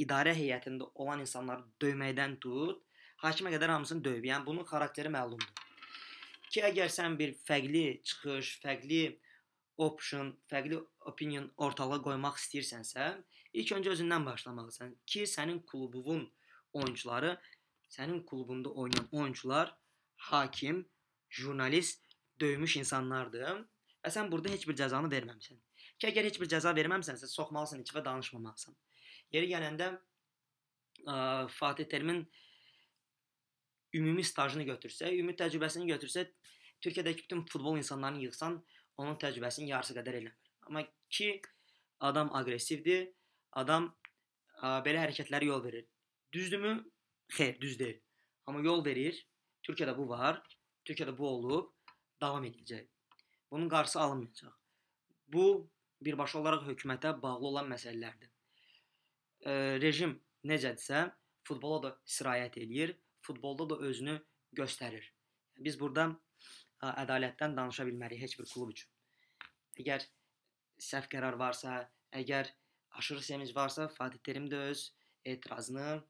idarə 0.00 0.34
heyətində 0.36 0.88
olan 0.94 1.22
insanları 1.24 1.66
döyməkdən 1.82 2.38
tut, 2.42 2.82
hakimə 3.22 3.52
qədər 3.54 3.74
hamısını 3.76 4.04
döyüb. 4.04 4.28
Yəni 4.30 4.46
bunun 4.46 4.66
xarakteri 4.68 5.12
məlumdur. 5.12 5.66
Ki 6.50 6.64
əgər 6.66 6.90
sən 6.90 7.18
bir 7.18 7.36
fərqli 7.46 8.00
çıxış, 8.02 8.56
fərqli 8.64 9.02
option, 9.78 10.32
fərqli 10.50 10.80
opinion 11.12 11.46
ortalığa 11.56 12.00
qoymaq 12.06 12.40
istəyirsənsə, 12.40 13.12
ilk 13.52 13.72
öncə 13.76 13.94
özündən 13.94 14.26
başlamalısan 14.26 14.96
ki, 15.06 15.26
sənin 15.30 15.62
klubunun 15.68 16.26
oyunçuları 16.72 17.36
sənin 17.90 18.26
klubunda 18.26 18.70
oynayan 18.70 19.08
oyunçular 19.12 19.76
hakim, 20.16 20.88
jurnalist, 21.30 22.04
döymüş 22.40 22.76
insanlardır 22.76 23.64
və 24.04 24.12
sən 24.14 24.30
burada 24.32 24.52
heç 24.54 24.66
bir 24.68 24.78
cəzanı 24.78 25.10
verməmisən. 25.12 25.58
Ki 26.00 26.08
əgər 26.08 26.30
heç 26.30 26.38
bir 26.40 26.48
cəza 26.48 26.72
verməmisənsə, 26.76 27.28
soxmalısan 27.28 27.82
içə 27.82 27.98
və 27.98 28.02
danışmamalısan. 28.06 28.76
Yeri 29.36 29.50
gələndə 29.50 29.90
ə, 29.92 31.16
Fatih 31.52 31.88
Terimin 31.90 32.22
ümumi 33.98 34.24
stajını 34.24 34.64
götürsə, 34.70 35.10
ümumi 35.12 35.36
təcrübəsini 35.36 35.90
götürsə, 35.90 36.24
Türkiyədəki 36.80 37.26
bütün 37.26 37.42
futbol 37.44 37.76
insanlarını 37.76 38.24
yığsan, 38.24 38.56
onun 38.96 39.18
təcrübəsinin 39.20 39.68
yarısı 39.74 39.96
qədər 39.98 40.16
eləmir. 40.22 40.52
Amma 40.68 40.86
ki 41.12 41.34
adam 42.08 42.30
aqressivdir, 42.38 43.10
adam 43.60 43.90
ə, 43.90 44.78
belə 44.86 45.02
hərəkətlərə 45.04 45.50
yol 45.50 45.60
verir. 45.64 45.84
Düzdürmü? 46.32 46.78
Xeyr, 47.36 47.58
düz 47.60 47.76
deyil. 47.78 47.98
Amma 48.46 48.62
yol 48.64 48.80
verir. 48.86 49.18
Türkiyədə 49.66 49.92
bu 49.98 50.08
var. 50.08 50.40
Türkiyədə 50.88 51.12
bu 51.18 51.28
olub, 51.28 51.68
davam 52.22 52.46
edəcək. 52.48 52.88
Bunun 53.52 53.68
qarşısı 53.68 54.00
alınmayacaq. 54.00 54.56
Bu 55.28 55.44
birbaşa 56.04 56.38
olaraq 56.40 56.66
hökumətə 56.68 57.14
bağlı 57.22 57.46
olan 57.52 57.70
məsələlərdir. 57.72 58.30
E, 59.44 59.52
rejim 59.82 60.16
necədirsə, 60.46 61.08
futbola 61.46 61.82
da 61.84 61.92
sirayət 62.16 62.58
eləyir, 62.62 62.94
futbolda 63.26 63.68
da 63.70 63.80
özünü 63.90 64.16
göstərir. 64.56 65.04
Biz 65.60 65.78
burada 65.80 66.08
ədalətdən 66.80 67.56
danışa 67.56 67.84
bilmərik 67.88 68.22
heç 68.22 68.38
bir 68.38 68.48
klub 68.52 68.72
üçün. 68.74 68.88
Əgər 69.80 70.06
səhv 70.80 71.10
qərar 71.12 71.36
varsa, 71.40 71.82
əgər 72.16 72.48
aşırı 72.98 73.26
sevinc 73.26 73.52
varsa, 73.56 73.88
Fatih 73.88 74.22
Terim 74.24 74.48
də 74.50 74.64
öz 74.70 74.86
etirazını 75.24 76.00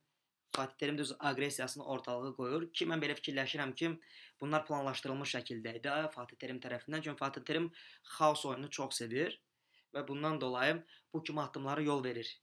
Fatih 0.55 0.76
Terim 0.79 0.96
də 0.98 1.07
öz 1.07 1.12
aqressiyasını 1.31 1.85
ortalığa 1.94 2.33
qoyur 2.38 2.66
ki, 2.74 2.87
mən 2.90 3.03
belə 3.03 3.14
fikirləşirəm 3.18 3.74
ki, 3.79 3.92
bunlar 4.40 4.64
planlaşdırılmış 4.66 5.35
şəkildə 5.37 5.76
idi 5.79 5.92
Fatih 6.14 6.38
Terim 6.42 6.59
tərəfindən. 6.62 7.05
Çünki 7.07 7.18
Fatih 7.18 7.44
Terim 7.46 7.70
xaos 8.16 8.46
oyununu 8.46 8.70
çox 8.70 8.96
sevir 9.03 9.38
və 9.94 10.07
bundan 10.09 10.40
dolayı 10.40 10.83
bu 11.12 11.22
kimi 11.22 11.40
addımlara 11.40 11.83
yol 11.83 12.05
verir. 12.05 12.40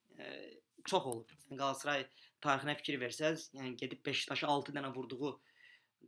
çox 0.87 1.05
olub. 1.05 1.31
Yəni 1.49 1.59
Qalatasaray 1.59 2.05
tarixinə 2.43 2.75
fikir 2.79 2.99
versəz, 3.01 3.49
yəni 3.57 3.75
gedib 3.79 4.05
Beşiktaşa 4.05 4.47
6 4.47 4.75
dənə 4.77 4.93
vurduğu 4.95 5.31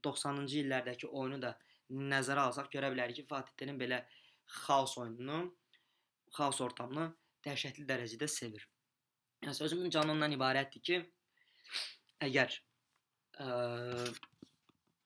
90-cı 0.05 0.61
illərdəki 0.63 1.09
oyunu 1.09 1.41
da 1.43 1.53
nəzərə 1.89 2.45
alsaq 2.47 2.69
görə 2.73 2.91
bilərik 2.93 3.19
ki, 3.19 3.25
Fatih 3.29 3.55
Terim 3.59 3.79
belə 3.81 4.03
xaos 4.61 4.95
oyununu, 5.01 5.39
xaos 6.37 6.61
ortamını 6.65 7.09
dəhşətli 7.45 7.87
dərəcədə 7.89 8.29
sevir. 8.31 8.67
Yəni 9.43 9.55
sözümün 9.57 9.93
canı 9.95 10.13
ondan 10.15 10.35
ibarətdir 10.35 10.85
ki, 10.85 11.01
əgər 12.27 12.55
ə, 13.39 13.49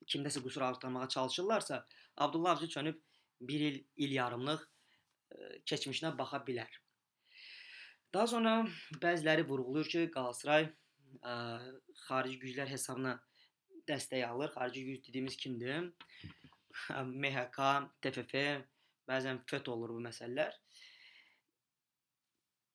kimdəsə 0.10 0.44
qüsur 0.44 0.68
arıqlamağa 0.68 1.10
çalışırlarsa, 1.16 1.86
Abdullah 2.18 2.58
Avcı 2.58 2.70
çönüb 2.70 3.02
1 3.42 3.60
il, 3.60 3.84
il 3.96 4.12
yarımlıq 4.12 4.60
keçmişinə 5.70 6.14
baxa 6.18 6.40
bilər. 6.48 6.80
Daha 8.14 8.28
sonra 8.28 8.56
bəziləri 9.04 9.46
vurğulayır 9.50 9.90
ki, 9.94 10.02
Qalatasaray 10.14 10.68
ə, 11.22 11.36
xarici 12.08 12.40
güclər 12.44 12.70
hesabına 12.70 13.16
dəstək 13.90 14.26
alır. 14.28 14.54
Xarici 14.54 14.84
güc 14.90 15.08
dediyimiz 15.08 15.38
kimdir? 15.38 15.90
MHK, 16.90 17.70
TFF, 18.02 18.36
bəzən 19.10 19.42
FET 19.50 19.70
olur 19.74 19.96
bu 19.98 20.04
məsələlər. 20.06 20.54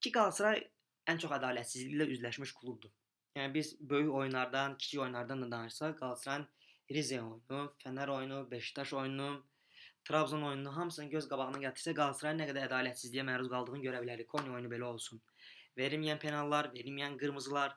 Ki 0.03 0.13
Qalatasaray 0.15 0.65
ən 1.11 1.23
çox 1.23 1.33
ədalətsizliklə 1.39 2.09
üzləşmiş 2.17 2.55
klubdur. 2.59 2.93
Yəni 3.39 3.55
biz 3.55 3.77
böyük 3.81 4.15
oyunlardan, 4.15 4.77
kiçik 4.79 5.01
oyunlardan 5.01 5.43
da 5.43 5.51
danışsaq, 5.51 5.95
Qalatasarayın 6.01 6.47
Rize 6.91 7.21
oyunu, 7.23 7.61
Fənər 7.83 8.11
oyunu, 8.11 8.51
Beşiktaş 8.51 8.93
oyunu, 8.93 9.29
Trabzon 10.09 10.43
oyununu 10.43 10.71
hamısını 10.77 11.11
göz 11.13 11.27
qabağına 11.29 11.59
gətirsə 11.67 11.93
Qalatasarayın 11.97 12.39
nə 12.41 12.45
qədər 12.49 12.67
ədalətsizliyə 12.71 13.25
məruz 13.29 13.51
qaldığını 13.53 13.83
görə 13.83 13.99
bilərik. 14.01 14.29
Konya 14.33 14.55
oyunu 14.57 14.71
belə 14.73 14.87
olsun. 14.89 15.21
Verilməyən 15.77 16.21
penallar, 16.23 16.71
verilməyən 16.77 17.19
qırmızılar, 17.21 17.75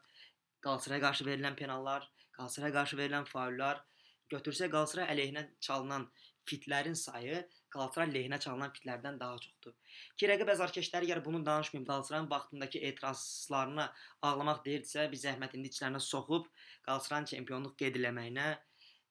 Qalatasaraya 0.63 1.01
qarşı 1.09 1.27
verilən 1.27 1.57
penallar, 1.59 2.07
Qalatasaraya 2.37 2.77
qarşı 2.77 3.01
verilən 3.01 3.27
faullar, 3.33 3.83
götürsə 4.31 4.71
Qalatasaray 4.71 5.11
əleyhinə 5.11 5.43
çalınan 5.67 6.07
fitlərin 6.47 6.95
sayı 7.03 7.43
Qalatasaray 7.75 8.15
lehinə 8.15 8.39
çalınan 8.47 8.71
fitlərdən 8.79 9.19
daha 9.19 9.37
çoxdur. 9.43 9.75
Ki 10.15 10.31
rəqib 10.31 10.55
əzarkeşləri 10.55 11.11
əgər 11.11 11.25
bunu 11.27 11.43
danışmayım, 11.45 11.85
Qalatasarayın 11.91 12.31
vaxtındakı 12.31 12.85
etirazlarına 12.91 13.91
ağlamaq 14.31 14.63
deyirdisə, 14.71 15.11
biz 15.11 15.27
zəhmət 15.27 15.59
indi 15.59 15.75
içlərinə 15.75 15.99
soxub 16.07 16.47
Qalatasarayın 16.87 17.33
çempionluq 17.35 17.79
qeyd 17.83 17.99
eləməyinə 17.99 18.51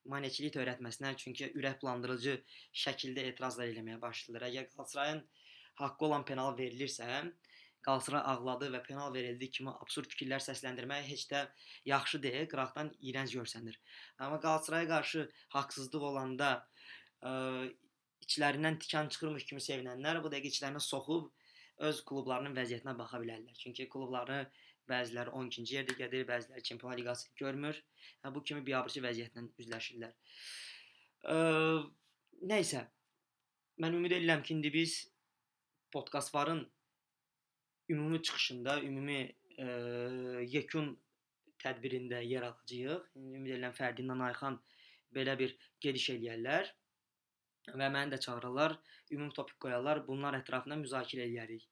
maneçilik 0.09 0.57
öyrətməsinə, 0.57 1.15
çünki 1.21 1.51
ürək 1.59 1.81
bulandırıcı 1.83 2.37
şəkildə 2.85 3.27
etirazlar 3.33 3.71
eləməyə 3.73 4.01
başlayırlar. 4.03 4.49
Əgər 4.49 4.69
Qalatasarayın 4.75 5.23
haqqı 5.81 6.07
olan 6.09 6.25
penal 6.29 6.57
verilirsə, 6.59 7.09
Qalatasaray 7.81 8.21
ağladı 8.29 8.69
və 8.75 8.83
penal 8.85 9.13
verildi 9.15 9.49
kimi 9.57 9.73
absurd 9.73 10.11
fikirlər 10.13 10.43
səsləndirmək 10.45 11.07
heç 11.09 11.23
də 11.31 11.47
yaxşı 11.89 12.21
deyil, 12.23 12.49
qıraqdan 12.53 12.91
iyrənc 13.01 13.33
görsənir. 13.39 13.79
Amma 14.19 14.41
Qalatasaraya 14.41 14.89
qarşı 14.91 15.23
haqsızlıq 15.55 16.05
olanda 16.11 16.51
ə, 17.25 17.33
içlərindən 18.27 18.77
tikan 18.85 19.09
çıxırmış 19.09 19.47
kimi 19.49 19.65
sevinənlər 19.65 20.21
bu 20.25 20.33
dəqiqə 20.35 20.53
içlərinə 20.53 20.83
soxub 20.85 21.31
öz 21.89 22.03
klublarının 22.05 22.53
vəziyyətinə 22.59 22.97
baxa 22.99 23.23
bilərlər. 23.23 23.57
Çünki 23.57 23.89
klubları 23.89 24.43
bəziləri 24.91 25.33
12-ci 25.41 25.77
yerdə 25.77 25.97
gedir, 25.99 26.27
bəziləri 26.29 26.63
Çempionlar 26.67 26.99
Liqası 26.99 27.31
görmür. 27.41 27.79
Hə 28.25 28.35
bu 28.35 28.43
kimi 28.45 28.65
biabırçı 28.67 29.03
vəziyyətlə 29.05 29.47
üzləşirlər. 29.65 30.17
Ə, 31.35 31.37
nəysə, 32.53 32.85
mən 33.83 33.97
ümid 34.01 34.17
edirəm 34.19 34.43
ki, 34.47 34.57
indi 34.57 34.73
biz 34.75 34.97
podkastların 35.93 36.65
ümumi 37.91 38.23
çıxışında, 38.23 38.81
ümumi 38.87 39.21
ə, 39.59 39.71
yekun 40.57 40.93
tədbirində 41.63 42.21
yer 42.25 42.47
alacağıq. 42.49 43.09
Ümid 43.21 43.55
edirəm 43.57 43.75
Fərdindən 43.77 44.27
Ayxan 44.29 44.61
belə 45.15 45.37
bir 45.39 45.57
gediş 45.85 46.11
eləyərlər 46.17 46.71
və 47.71 47.91
məni 47.93 48.15
də 48.15 48.21
çağırırlar, 48.25 48.77
ümumi 49.13 49.35
topik 49.37 49.59
qoyarlar, 49.63 50.03
bunlar 50.07 50.39
ətrafında 50.39 50.79
müzakirə 50.81 51.27
edərik. 51.29 51.67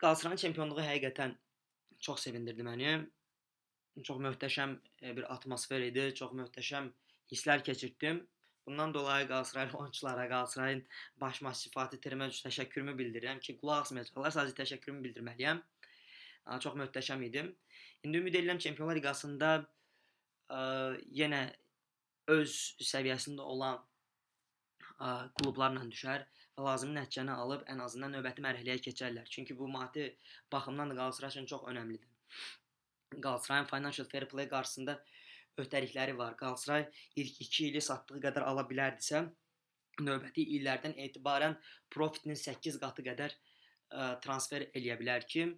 Qalatasarayın 0.00 0.40
çempionluğu 0.40 0.80
həqiqətən 0.80 1.32
çox 2.06 2.22
sevindirdi 2.24 2.64
məni. 2.64 2.92
Çox 4.08 4.20
möhtəşəm 4.24 4.76
e, 5.02 5.10
bir 5.16 5.26
atmosfer 5.34 5.82
idi, 5.84 6.06
çox 6.16 6.32
möhtəşəm 6.38 6.88
hisslər 7.32 7.64
keçirtdim. 7.66 8.22
Bundan 8.66 8.94
dolayı 8.94 9.28
Qalatasaraylı 9.28 9.78
oyunçulara, 9.82 10.28
Qalatasarayın 10.28 10.86
baş 11.20 11.42
məşqçisi 11.44 11.72
Fatih 11.74 12.00
Terimə 12.06 12.30
təşəkkürümü 12.32 12.96
bildirirəm 13.02 13.42
ki, 13.44 13.58
qulaq 13.60 13.84
asmayacaqlar, 13.84 14.32
sadəcə 14.38 14.56
təşəkkürümü 14.62 15.04
bildirməliyəm. 15.08 15.60
Çox 16.64 16.80
möhtəşəm 16.80 17.26
idi. 17.26 17.44
İndi 18.04 18.22
ümid 18.24 18.40
edirəm 18.40 18.58
Çempionlar 18.58 18.96
Liqasında 18.96 19.52
ə, 20.48 20.60
yenə 21.20 21.42
öz 22.32 22.56
səviyyəsində 22.80 23.44
olan 23.44 23.84
klublarla 25.40 25.86
düşər 25.88 26.26
və 26.56 26.64
lazımi 26.66 26.96
nəticəni 26.98 27.34
alıb 27.42 27.64
ən 27.72 27.80
azından 27.84 28.16
növbəti 28.16 28.44
mərhələyə 28.44 28.80
keçərlər. 28.84 29.28
Çünki 29.32 29.56
bu 29.58 29.68
maddi 29.68 30.10
baxımdan 30.52 30.92
da 30.92 30.98
Qalatasaray 30.98 31.32
üçün 31.34 31.48
çox 31.52 31.64
əhəmilidir. 31.72 32.08
Qalatasarayın 33.16 33.68
financial 33.70 34.08
fair 34.08 34.28
play 34.28 34.48
qarşısında 34.48 34.96
öhdəlikləri 35.58 36.16
var. 36.18 36.36
Qalatasaray 36.36 36.86
ilk 37.16 37.40
2 37.46 37.68
ili 37.68 37.80
satdığı 37.80 38.20
qədər 38.26 38.46
ala 38.50 38.66
bilərdisə, 38.68 39.24
növbəti 40.00 40.44
illərdən 40.58 40.94
etibarən 41.06 41.56
profitinin 41.90 42.38
8 42.38 42.78
qatı 42.84 43.04
qədər 43.08 43.34
ə, 43.34 44.20
transfer 44.24 44.68
eləyə 44.68 44.98
bilər 45.00 45.26
ki, 45.32 45.48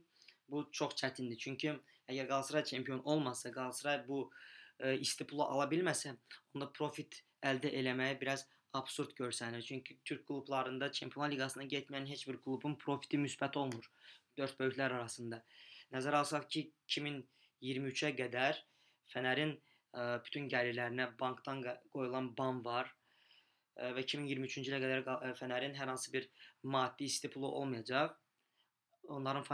bu 0.49 0.65
çox 0.73 0.97
çətindir. 1.03 1.39
Çünki 1.39 1.75
əgər 2.09 2.31
Qalatasaray 2.31 2.65
çempion 2.73 3.05
olmasa, 3.05 3.53
Qalatasaray 3.53 4.03
bu 4.07 4.25
ə, 4.25 4.95
istipulu 4.95 5.45
ala 5.45 5.69
bilməsə, 5.71 6.17
onda 6.55 6.71
profit 6.79 7.23
əldə 7.43 7.75
eləməyə 7.83 8.19
biraz 8.21 8.47
absurd 8.73 9.13
görsənir. 9.17 9.63
Çünki 9.63 9.99
Türk 10.05 10.27
klublarında 10.27 10.93
Çempionlar 10.93 11.33
Liqasına 11.33 11.65
getməyən 11.65 12.09
heç 12.09 12.27
bir 12.29 12.39
klubun 12.45 12.77
profiti 12.85 13.21
müsbət 13.21 13.59
olmur 13.59 13.91
dörd 14.39 14.57
böyüklər 14.61 14.97
arasında. 14.99 15.43
Nəzərə 15.93 16.23
alsaq 16.25 16.49
ki, 16.55 16.65
2023-ə 16.89 18.13
qədər 18.17 18.61
Fənərin 19.13 19.53
ə, 19.93 20.07
bütün 20.25 20.49
gəlirlərinə 20.49 21.11
bankdan 21.21 21.61
qoyulan 21.93 22.31
ban 22.39 22.63
var 22.65 22.89
ə, 22.89 23.93
və 23.93 24.07
2023-cü 24.07 24.71
ilə 24.71 24.81
qədər 24.85 25.05
ə, 25.05 25.35
Fənərin 25.41 25.77
hər 25.77 25.93
hansı 25.93 26.13
bir 26.15 26.29
maddi 26.63 27.11
stipulu 27.13 27.51
olmayacaq. 27.61 28.17
Onların 29.13 29.45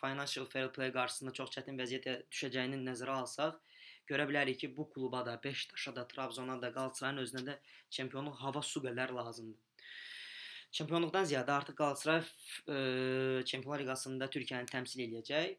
financial 0.00 0.46
fair 0.46 0.68
play 0.72 0.92
qarşısında 0.94 1.32
çox 1.36 1.50
çətin 1.56 1.76
vəziyyətə 1.80 2.20
düşəcəyini 2.30 2.78
nəzərə 2.86 3.16
alsaq, 3.20 3.58
görə 4.08 4.26
bilərik 4.30 4.60
ki, 4.62 4.72
bu 4.76 4.88
kluba 4.90 5.24
da, 5.26 5.36
Beşiktaşa 5.44 5.94
da, 5.96 6.06
Trabzona 6.08 6.56
da, 6.62 6.72
Qalatasarayın 6.72 7.22
özünə 7.24 7.44
də 7.50 7.56
çempionluq 7.98 8.42
hava 8.42 8.62
su 8.62 8.82
qədər 8.84 9.14
lazımdır. 9.16 9.62
Çempionluqdan 10.76 11.24
ziyadə 11.24 11.52
artıq 11.54 11.76
Qalatasaray 11.78 12.20
e, 12.20 13.44
Çempionlar 13.50 13.80
Liqasında 13.80 14.26
Türkiyəni 14.34 14.68
təmsil 14.68 15.06
edəcək. 15.06 15.54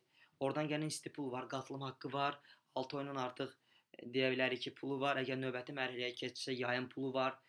Oradan 0.46 0.68
gələn 0.70 0.92
stipul 0.94 1.32
var, 1.32 1.48
qatılım 1.50 1.86
haqqı 1.88 2.12
var. 2.14 2.40
6 2.76 2.98
oyunun 2.98 3.18
artıq 3.24 3.54
e, 3.98 4.10
deyə 4.14 4.30
bilərik 4.36 4.62
ki, 4.68 4.74
pulu 4.78 5.00
var. 5.02 5.18
Əgər 5.24 5.40
növbəti 5.42 5.74
mərhələyə 5.78 6.12
keçsə, 6.20 6.54
yayın 6.54 6.90
pulu 6.92 7.14
var. 7.16 7.40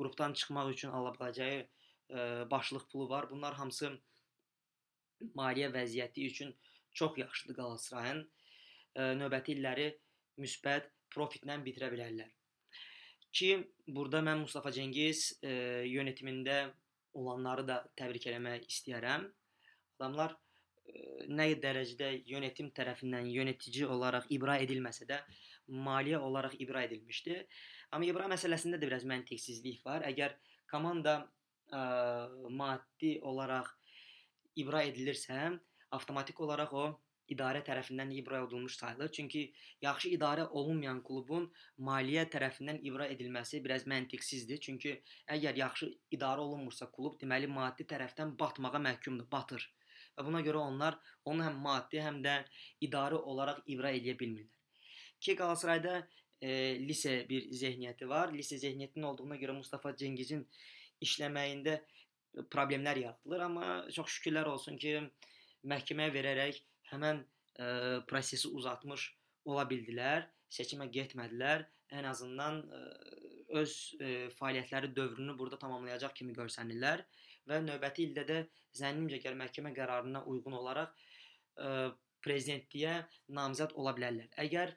Qrupdan 0.00 0.34
çıxmaq 0.40 0.72
üçün 0.74 0.90
ala 0.98 1.12
biləcəyi 1.18 1.60
e, 1.62 2.18
başlıq 2.50 2.88
pulu 2.92 3.08
var. 3.12 3.30
Bunlar 3.30 3.54
hamısı 3.60 3.92
maliyyə 5.38 5.70
vəziyyəti 5.76 6.26
üçün 6.32 6.54
çox 6.90 7.18
yaxşıdır 7.22 7.60
Qalatasarayın. 7.60 8.24
E, 8.96 9.02
növbəti 9.20 9.54
illəri 9.58 9.92
müsbət 10.40 10.88
profitlə 11.12 11.58
bitirə 11.64 11.90
bilərlər. 11.92 12.30
Ki 13.32 13.54
burada 13.88 14.20
mən 14.24 14.42
Mustafa 14.44 14.72
Cengiz 14.72 15.32
e, 15.40 15.52
yönetimində 15.88 16.66
olanları 17.16 17.64
da 17.68 17.78
təbrik 17.96 18.26
eləmək 18.28 18.66
istəyirəm. 18.68 19.24
Adamlar 19.98 20.34
e, 20.36 21.28
nə 21.32 21.48
dərəcədə 21.60 22.10
yönetim 22.28 22.72
tərəfindən 22.76 23.30
yönetici 23.32 23.86
olaraq 23.88 24.28
ibra 24.36 24.58
edilməsə 24.64 25.08
də 25.08 25.20
maliyyə 25.72 26.20
olaraq 26.20 26.58
ibra 26.60 26.84
edilmişdi. 26.88 27.38
Amma 27.92 28.08
ibra 28.08 28.28
məsələsində 28.32 28.80
də 28.80 28.88
biraz 28.88 29.06
məntiqsizlik 29.08 29.80
var. 29.86 30.04
Əgər 30.08 30.34
komanda 30.70 31.22
ə, 31.72 31.82
maddi 32.50 33.14
olaraq 33.28 33.70
ibra 34.60 34.82
edilirsə, 34.88 35.52
avtomatik 35.96 36.40
olaraq 36.40 36.72
o 36.76 36.86
idarə 37.34 37.62
tərəfindən 37.66 38.12
ibra 38.16 38.40
olunmuş 38.44 38.76
sayılır. 38.80 39.12
Çünki 39.16 39.42
yaxşı 39.82 40.12
idarə 40.16 40.46
olunmayan 40.60 41.02
klubun 41.06 41.48
maliyyə 41.88 42.24
tərəfindən 42.34 42.80
ibra 42.88 43.08
edilməsi 43.14 43.62
biraz 43.64 43.86
məntiqsizdir. 43.92 44.60
Çünki 44.66 44.96
əgər 45.36 45.60
yaxşı 45.62 45.90
idarə 46.18 46.46
olunmursa 46.46 46.90
klub, 46.96 47.18
deməli 47.20 47.50
maddi 47.58 47.86
tərəfdən 47.92 48.34
batmağa 48.40 48.82
məhkumdur, 48.88 49.28
batır. 49.32 49.68
Və 50.16 50.26
buna 50.26 50.42
görə 50.44 50.64
onlar 50.66 50.98
onu 51.24 51.44
həm 51.46 51.62
maddi, 51.64 52.00
həm 52.04 52.20
də 52.24 52.40
idarə 52.88 53.20
olaraq 53.32 53.62
ibra 53.74 53.94
edə 53.96 54.16
bilmirlər. 54.18 54.58
Ki 55.22 55.36
Qalatasarayda 55.38 56.02
e, 56.42 56.50
lise 56.88 57.22
bir 57.28 57.48
zehniyyəti 57.62 58.08
var. 58.08 58.32
Lise 58.34 58.58
zehniyyətinin 58.58 59.06
olduğuna 59.12 59.38
görə 59.40 59.56
Mustafa 59.56 59.94
Cengizin 59.96 60.44
işləməyində 61.02 61.78
problemlər 62.52 63.00
yaradılır, 63.02 63.40
amma 63.46 63.66
çox 63.92 64.16
şükürlər 64.16 64.48
olsun 64.52 64.78
ki, 64.80 64.96
məhkəməyə 65.68 66.12
verərək 66.14 66.60
həmən 66.92 67.22
ə, 67.22 67.66
prosesi 68.08 68.48
uzatmış 68.48 69.08
ola 69.48 69.64
bildilər, 69.68 70.28
seçimə 70.52 70.88
getmədilər. 70.92 71.66
Ən 71.92 72.08
azından 72.08 72.62
ə, 72.62 72.82
öz 73.62 73.72
ə, 73.98 74.12
fəaliyyətləri 74.38 74.92
dövrünü 74.96 75.36
burada 75.38 75.58
tamamlayacaq 75.60 76.14
kimi 76.20 76.36
görsənirlər 76.36 77.04
və 77.50 77.58
növbəti 77.64 78.06
ildə 78.06 78.24
də 78.28 78.38
zənnimcə 78.78 79.18
gəl 79.24 79.36
məhkəmə 79.40 79.74
qərarına 79.76 80.24
uyğun 80.30 80.56
olaraq 80.60 80.94
ə, 81.58 81.90
prezidentliyə 82.22 83.00
namizəd 83.34 83.74
ola 83.80 83.92
bilərlər. 83.96 84.30
Əgər 84.38 84.72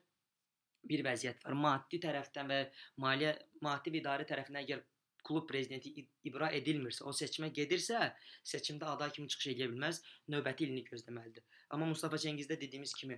bir 0.89 1.03
vəziyyət 1.05 1.45
var, 1.45 1.55
maddi 1.57 1.99
tərəfdən 2.01 2.51
və 2.51 2.59
maliyyə 3.01 3.33
maddi 3.65 3.93
və 3.93 4.01
idarə 4.01 4.27
tərəfindən 4.29 4.65
əgər 4.65 4.83
klub 5.25 5.47
prezidenti 5.49 5.91
ibra 6.29 6.51
edilmirsə, 6.53 7.03
o 7.09 7.13
seçimə 7.15 7.49
gedirsə, 7.55 8.11
seçimdə 8.45 8.87
aday 8.91 9.11
kimi 9.15 9.29
çıxış 9.31 9.51
edə 9.55 9.67
bilməz, 9.71 10.01
növbəti 10.31 10.67
ilini 10.67 10.85
gözləməlidir. 10.85 11.45
Amma 11.73 11.89
Mustafa 11.89 12.19
Cengizdə 12.21 12.57
dediyimiz 12.61 12.93
kimi 12.97 13.17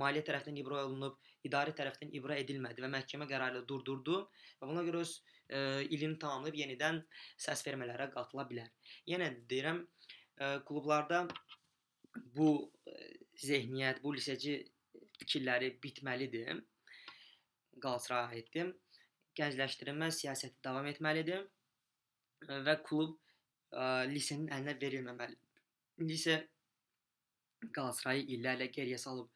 maliyyə 0.00 0.24
tərəfindən 0.28 0.60
ibra 0.62 0.82
olunub, 0.86 1.18
idarə 1.46 1.74
tərəfindən 1.76 2.14
ibra 2.18 2.38
edilmədi 2.42 2.84
və 2.84 2.90
məhkəmə 2.96 3.28
qərarı 3.30 3.58
ilə 3.58 3.66
durdurdu 3.68 4.20
və 4.60 4.68
buna 4.70 4.84
görə 4.86 5.02
öz 5.04 5.14
e, 5.14 5.58
ilini 5.96 6.18
tamamlayıb 6.22 6.60
yenidən 6.62 7.02
səs 7.46 7.64
vermələrə 7.66 8.08
qatıla 8.14 8.46
bilər. 8.50 8.70
Yenə 9.10 9.30
deyirəm, 9.50 9.82
e, 9.84 10.52
klublarda 10.68 11.26
bu 12.36 12.48
e, 12.88 12.96
zehniyyət, 13.44 14.00
bu 14.02 14.14
liseci 14.16 14.56
fikirləri 15.20 15.74
bitməlidir. 15.84 16.64
Qalatasaray 17.82 18.40
aiddir 18.40 18.72
gəncləşdirilmə 19.38 20.10
siyasəti 20.14 20.62
davam 20.64 20.86
etməlidir 20.90 21.44
və 22.66 22.74
klub 22.86 23.16
ə, 23.72 24.04
lisenin 24.10 24.50
əlinə 24.54 24.76
verilməməlidir. 24.80 25.62
Lisə 26.04 26.40
Qalatasaray 27.64 28.26
illərlə 28.34 28.68
geriyə 28.72 28.98
salıb 29.00 29.30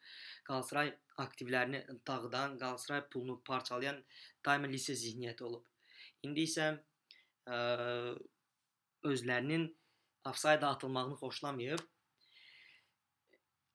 Qalatasaray 0.48 0.92
aktivlərini 1.24 1.80
dağıdan, 2.06 2.58
Qalatasaray 2.60 3.06
pulunu 3.12 3.38
parçalayan 3.46 4.02
daima 4.44 4.68
lisə 4.70 4.96
zehniyyəti 4.98 5.46
olub. 5.48 5.64
İndi 6.26 6.44
isə 6.48 6.72
ə, 7.48 7.58
özlərinin 9.08 9.68
ofsayda 10.28 10.74
atılmağını 10.74 11.16
xoşlamayıb 11.22 11.84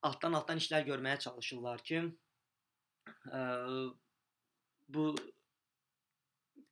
altdan-altdan 0.04 0.60
işlər 0.60 0.84
görməyə 0.88 1.18
çalışırlar 1.24 1.82
ki, 1.88 2.02
ə, 3.32 3.40
bu 4.94 5.06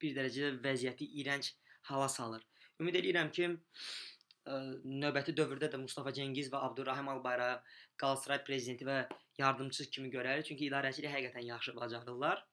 bir 0.03 0.17
dərəcədə 0.19 0.59
vəziyyəti 0.65 1.09
iyrənc 1.21 1.53
hala 1.91 2.09
salır. 2.09 2.45
Ümid 2.81 2.99
edirəm 3.01 3.31
ki, 3.37 3.49
ə, 3.53 4.59
növbəti 5.03 5.35
dövrdə 5.39 5.71
də 5.73 5.81
Mustafa 5.83 6.13
Cengiz 6.17 6.51
və 6.53 6.61
Abdurrahim 6.69 7.11
Albayrağı 7.15 7.61
Qalatasaray 8.03 8.43
prezidenti 8.45 8.89
və 8.89 8.99
yardımçısı 9.39 9.91
kimi 9.91 10.11
görərik, 10.15 10.49
çünki 10.49 10.69
idarəçiliyi 10.69 11.13
həqiqətən 11.13 11.49
yaxşı 11.49 11.77
bacarırlar. 11.77 12.45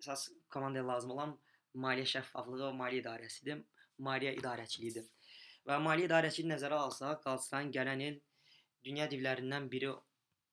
Əsas 0.00 0.28
komandaya 0.54 0.86
lazım 0.86 1.16
olan 1.16 1.36
maliyyə 1.74 2.08
şəffaflığı 2.14 2.62
və 2.68 2.74
maliyyə 2.82 3.04
idarəsidir, 3.04 3.64
maliyyə 4.06 4.36
idarəçiliyidir. 4.38 5.08
Və 5.68 5.76
maliyyə 5.84 6.08
idarəçiliyi 6.08 6.52
nəzərə 6.54 6.78
alsaq, 6.86 7.20
Qalatasarayın 7.24 7.74
gələn 7.74 8.06
il 8.06 8.20
dünya 8.86 9.10
divlərindən 9.10 9.68
biri 9.72 9.90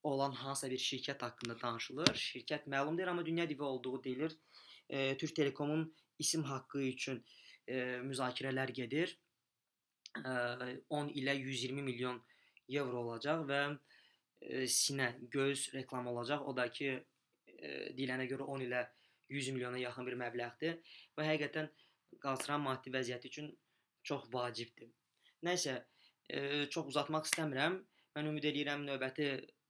olan 0.04 0.36
hansısa 0.42 0.70
bir 0.72 0.82
şirkət 0.84 1.24
haqqında 1.26 1.56
danışılır. 1.62 2.12
Şirkət 2.24 2.68
məlum 2.74 2.98
deyil, 2.98 3.12
amma 3.12 3.26
dünya 3.26 3.48
divi 3.50 3.64
olduğu 3.64 4.04
deyilir. 4.04 4.36
E, 4.90 5.18
Türk 5.18 5.36
Telekomun 5.36 5.94
isim 6.20 6.44
haqqı 6.44 6.82
üçün 6.92 7.24
e, 7.68 8.00
müzakirələr 8.10 8.72
gedir. 8.72 9.18
E, 10.18 10.32
10 10.90 11.12
ilə 11.22 11.36
120 11.38 11.86
milyon 11.90 12.22
evro 12.70 13.04
olacaq 13.06 13.46
və 13.50 13.62
e, 14.42 14.66
sinə, 14.72 15.14
göz 15.34 15.70
reklam 15.74 16.08
olacaq. 16.14 16.46
O 16.48 16.56
da 16.58 16.70
ki, 16.72 16.94
e, 17.48 17.74
deyilənə 17.98 18.28
görə 18.32 18.48
10 18.56 18.66
ilə 18.68 18.86
100 19.30 19.52
milyona 19.56 19.80
yaxın 19.82 20.08
bir 20.08 20.18
məbləğdir 20.24 20.80
və 21.18 21.28
həqiqətən 21.32 21.70
Qalatasaray 22.24 22.62
maddi 22.64 22.92
vəziyyəti 22.94 23.30
üçün 23.30 23.50
çox 24.08 24.30
vacibdir. 24.34 24.90
Nəysə, 25.44 25.76
e, 26.30 26.40
çox 26.74 26.88
uzatmaq 26.94 27.28
istəmirəm. 27.28 27.82
Mən 28.16 28.30
ümid 28.32 28.48
edirəm 28.50 28.86
növbəti 28.88 29.28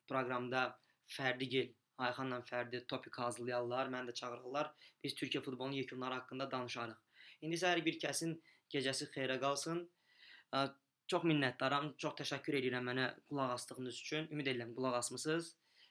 proqramda 0.08 0.70
Fərdigil 1.12 1.74
Ayxanla 1.98 2.42
Fərdi 2.46 2.84
topik 2.88 3.18
hazırlayarlar, 3.20 3.90
məni 3.94 4.12
də 4.12 4.14
çağırarlar. 4.20 4.72
Biz 5.04 5.16
Türkiyə 5.20 5.42
futbolunun 5.42 5.80
yekunları 5.82 6.20
haqqında 6.20 6.50
danışarıq. 6.52 7.00
İndi 7.42 7.58
isə 7.58 7.72
hər 7.72 7.84
bir 7.86 7.98
kəsin 8.02 8.36
gecəsi 8.74 9.08
xeyrə 9.14 9.40
qalsın. 9.42 9.82
Çox 11.08 11.24
minnətdaram, 11.24 11.94
çox 12.04 12.18
təşəkkür 12.22 12.60
edirəm 12.60 12.86
mənə 12.92 13.08
qulaq 13.32 13.56
asdığınız 13.56 14.02
üçün. 14.04 14.30
Ümid 14.36 14.52
edirəm 14.54 14.76
qulaq 14.78 15.00
asmısınız. 15.00 15.50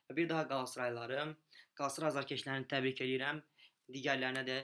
Və 0.09 0.17
bir 0.21 0.29
daha 0.29 0.47
Qalatasaraylıları, 0.49 1.27
Qalatasaray 1.75 2.13
azarkeşlərini 2.13 2.69
təbrik 2.71 3.03
edirəm. 3.07 3.43
Digərlərinə 3.97 4.45
də 4.47 4.59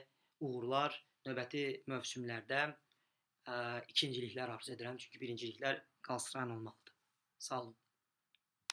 uğurlar 0.45 0.95
növbəti 1.27 1.65
mövsümlərdə 1.91 2.63
ə, 2.69 3.55
ikinciliklər 3.89 4.55
arzu 4.55 4.77
edirəm. 4.77 4.99
Çünki 5.01 5.23
birinciliklər 5.25 5.81
Qalatasarayın 6.01 6.57
olmalıdır. 6.57 6.99
Sağ 7.39 7.61
olun. 7.61 7.82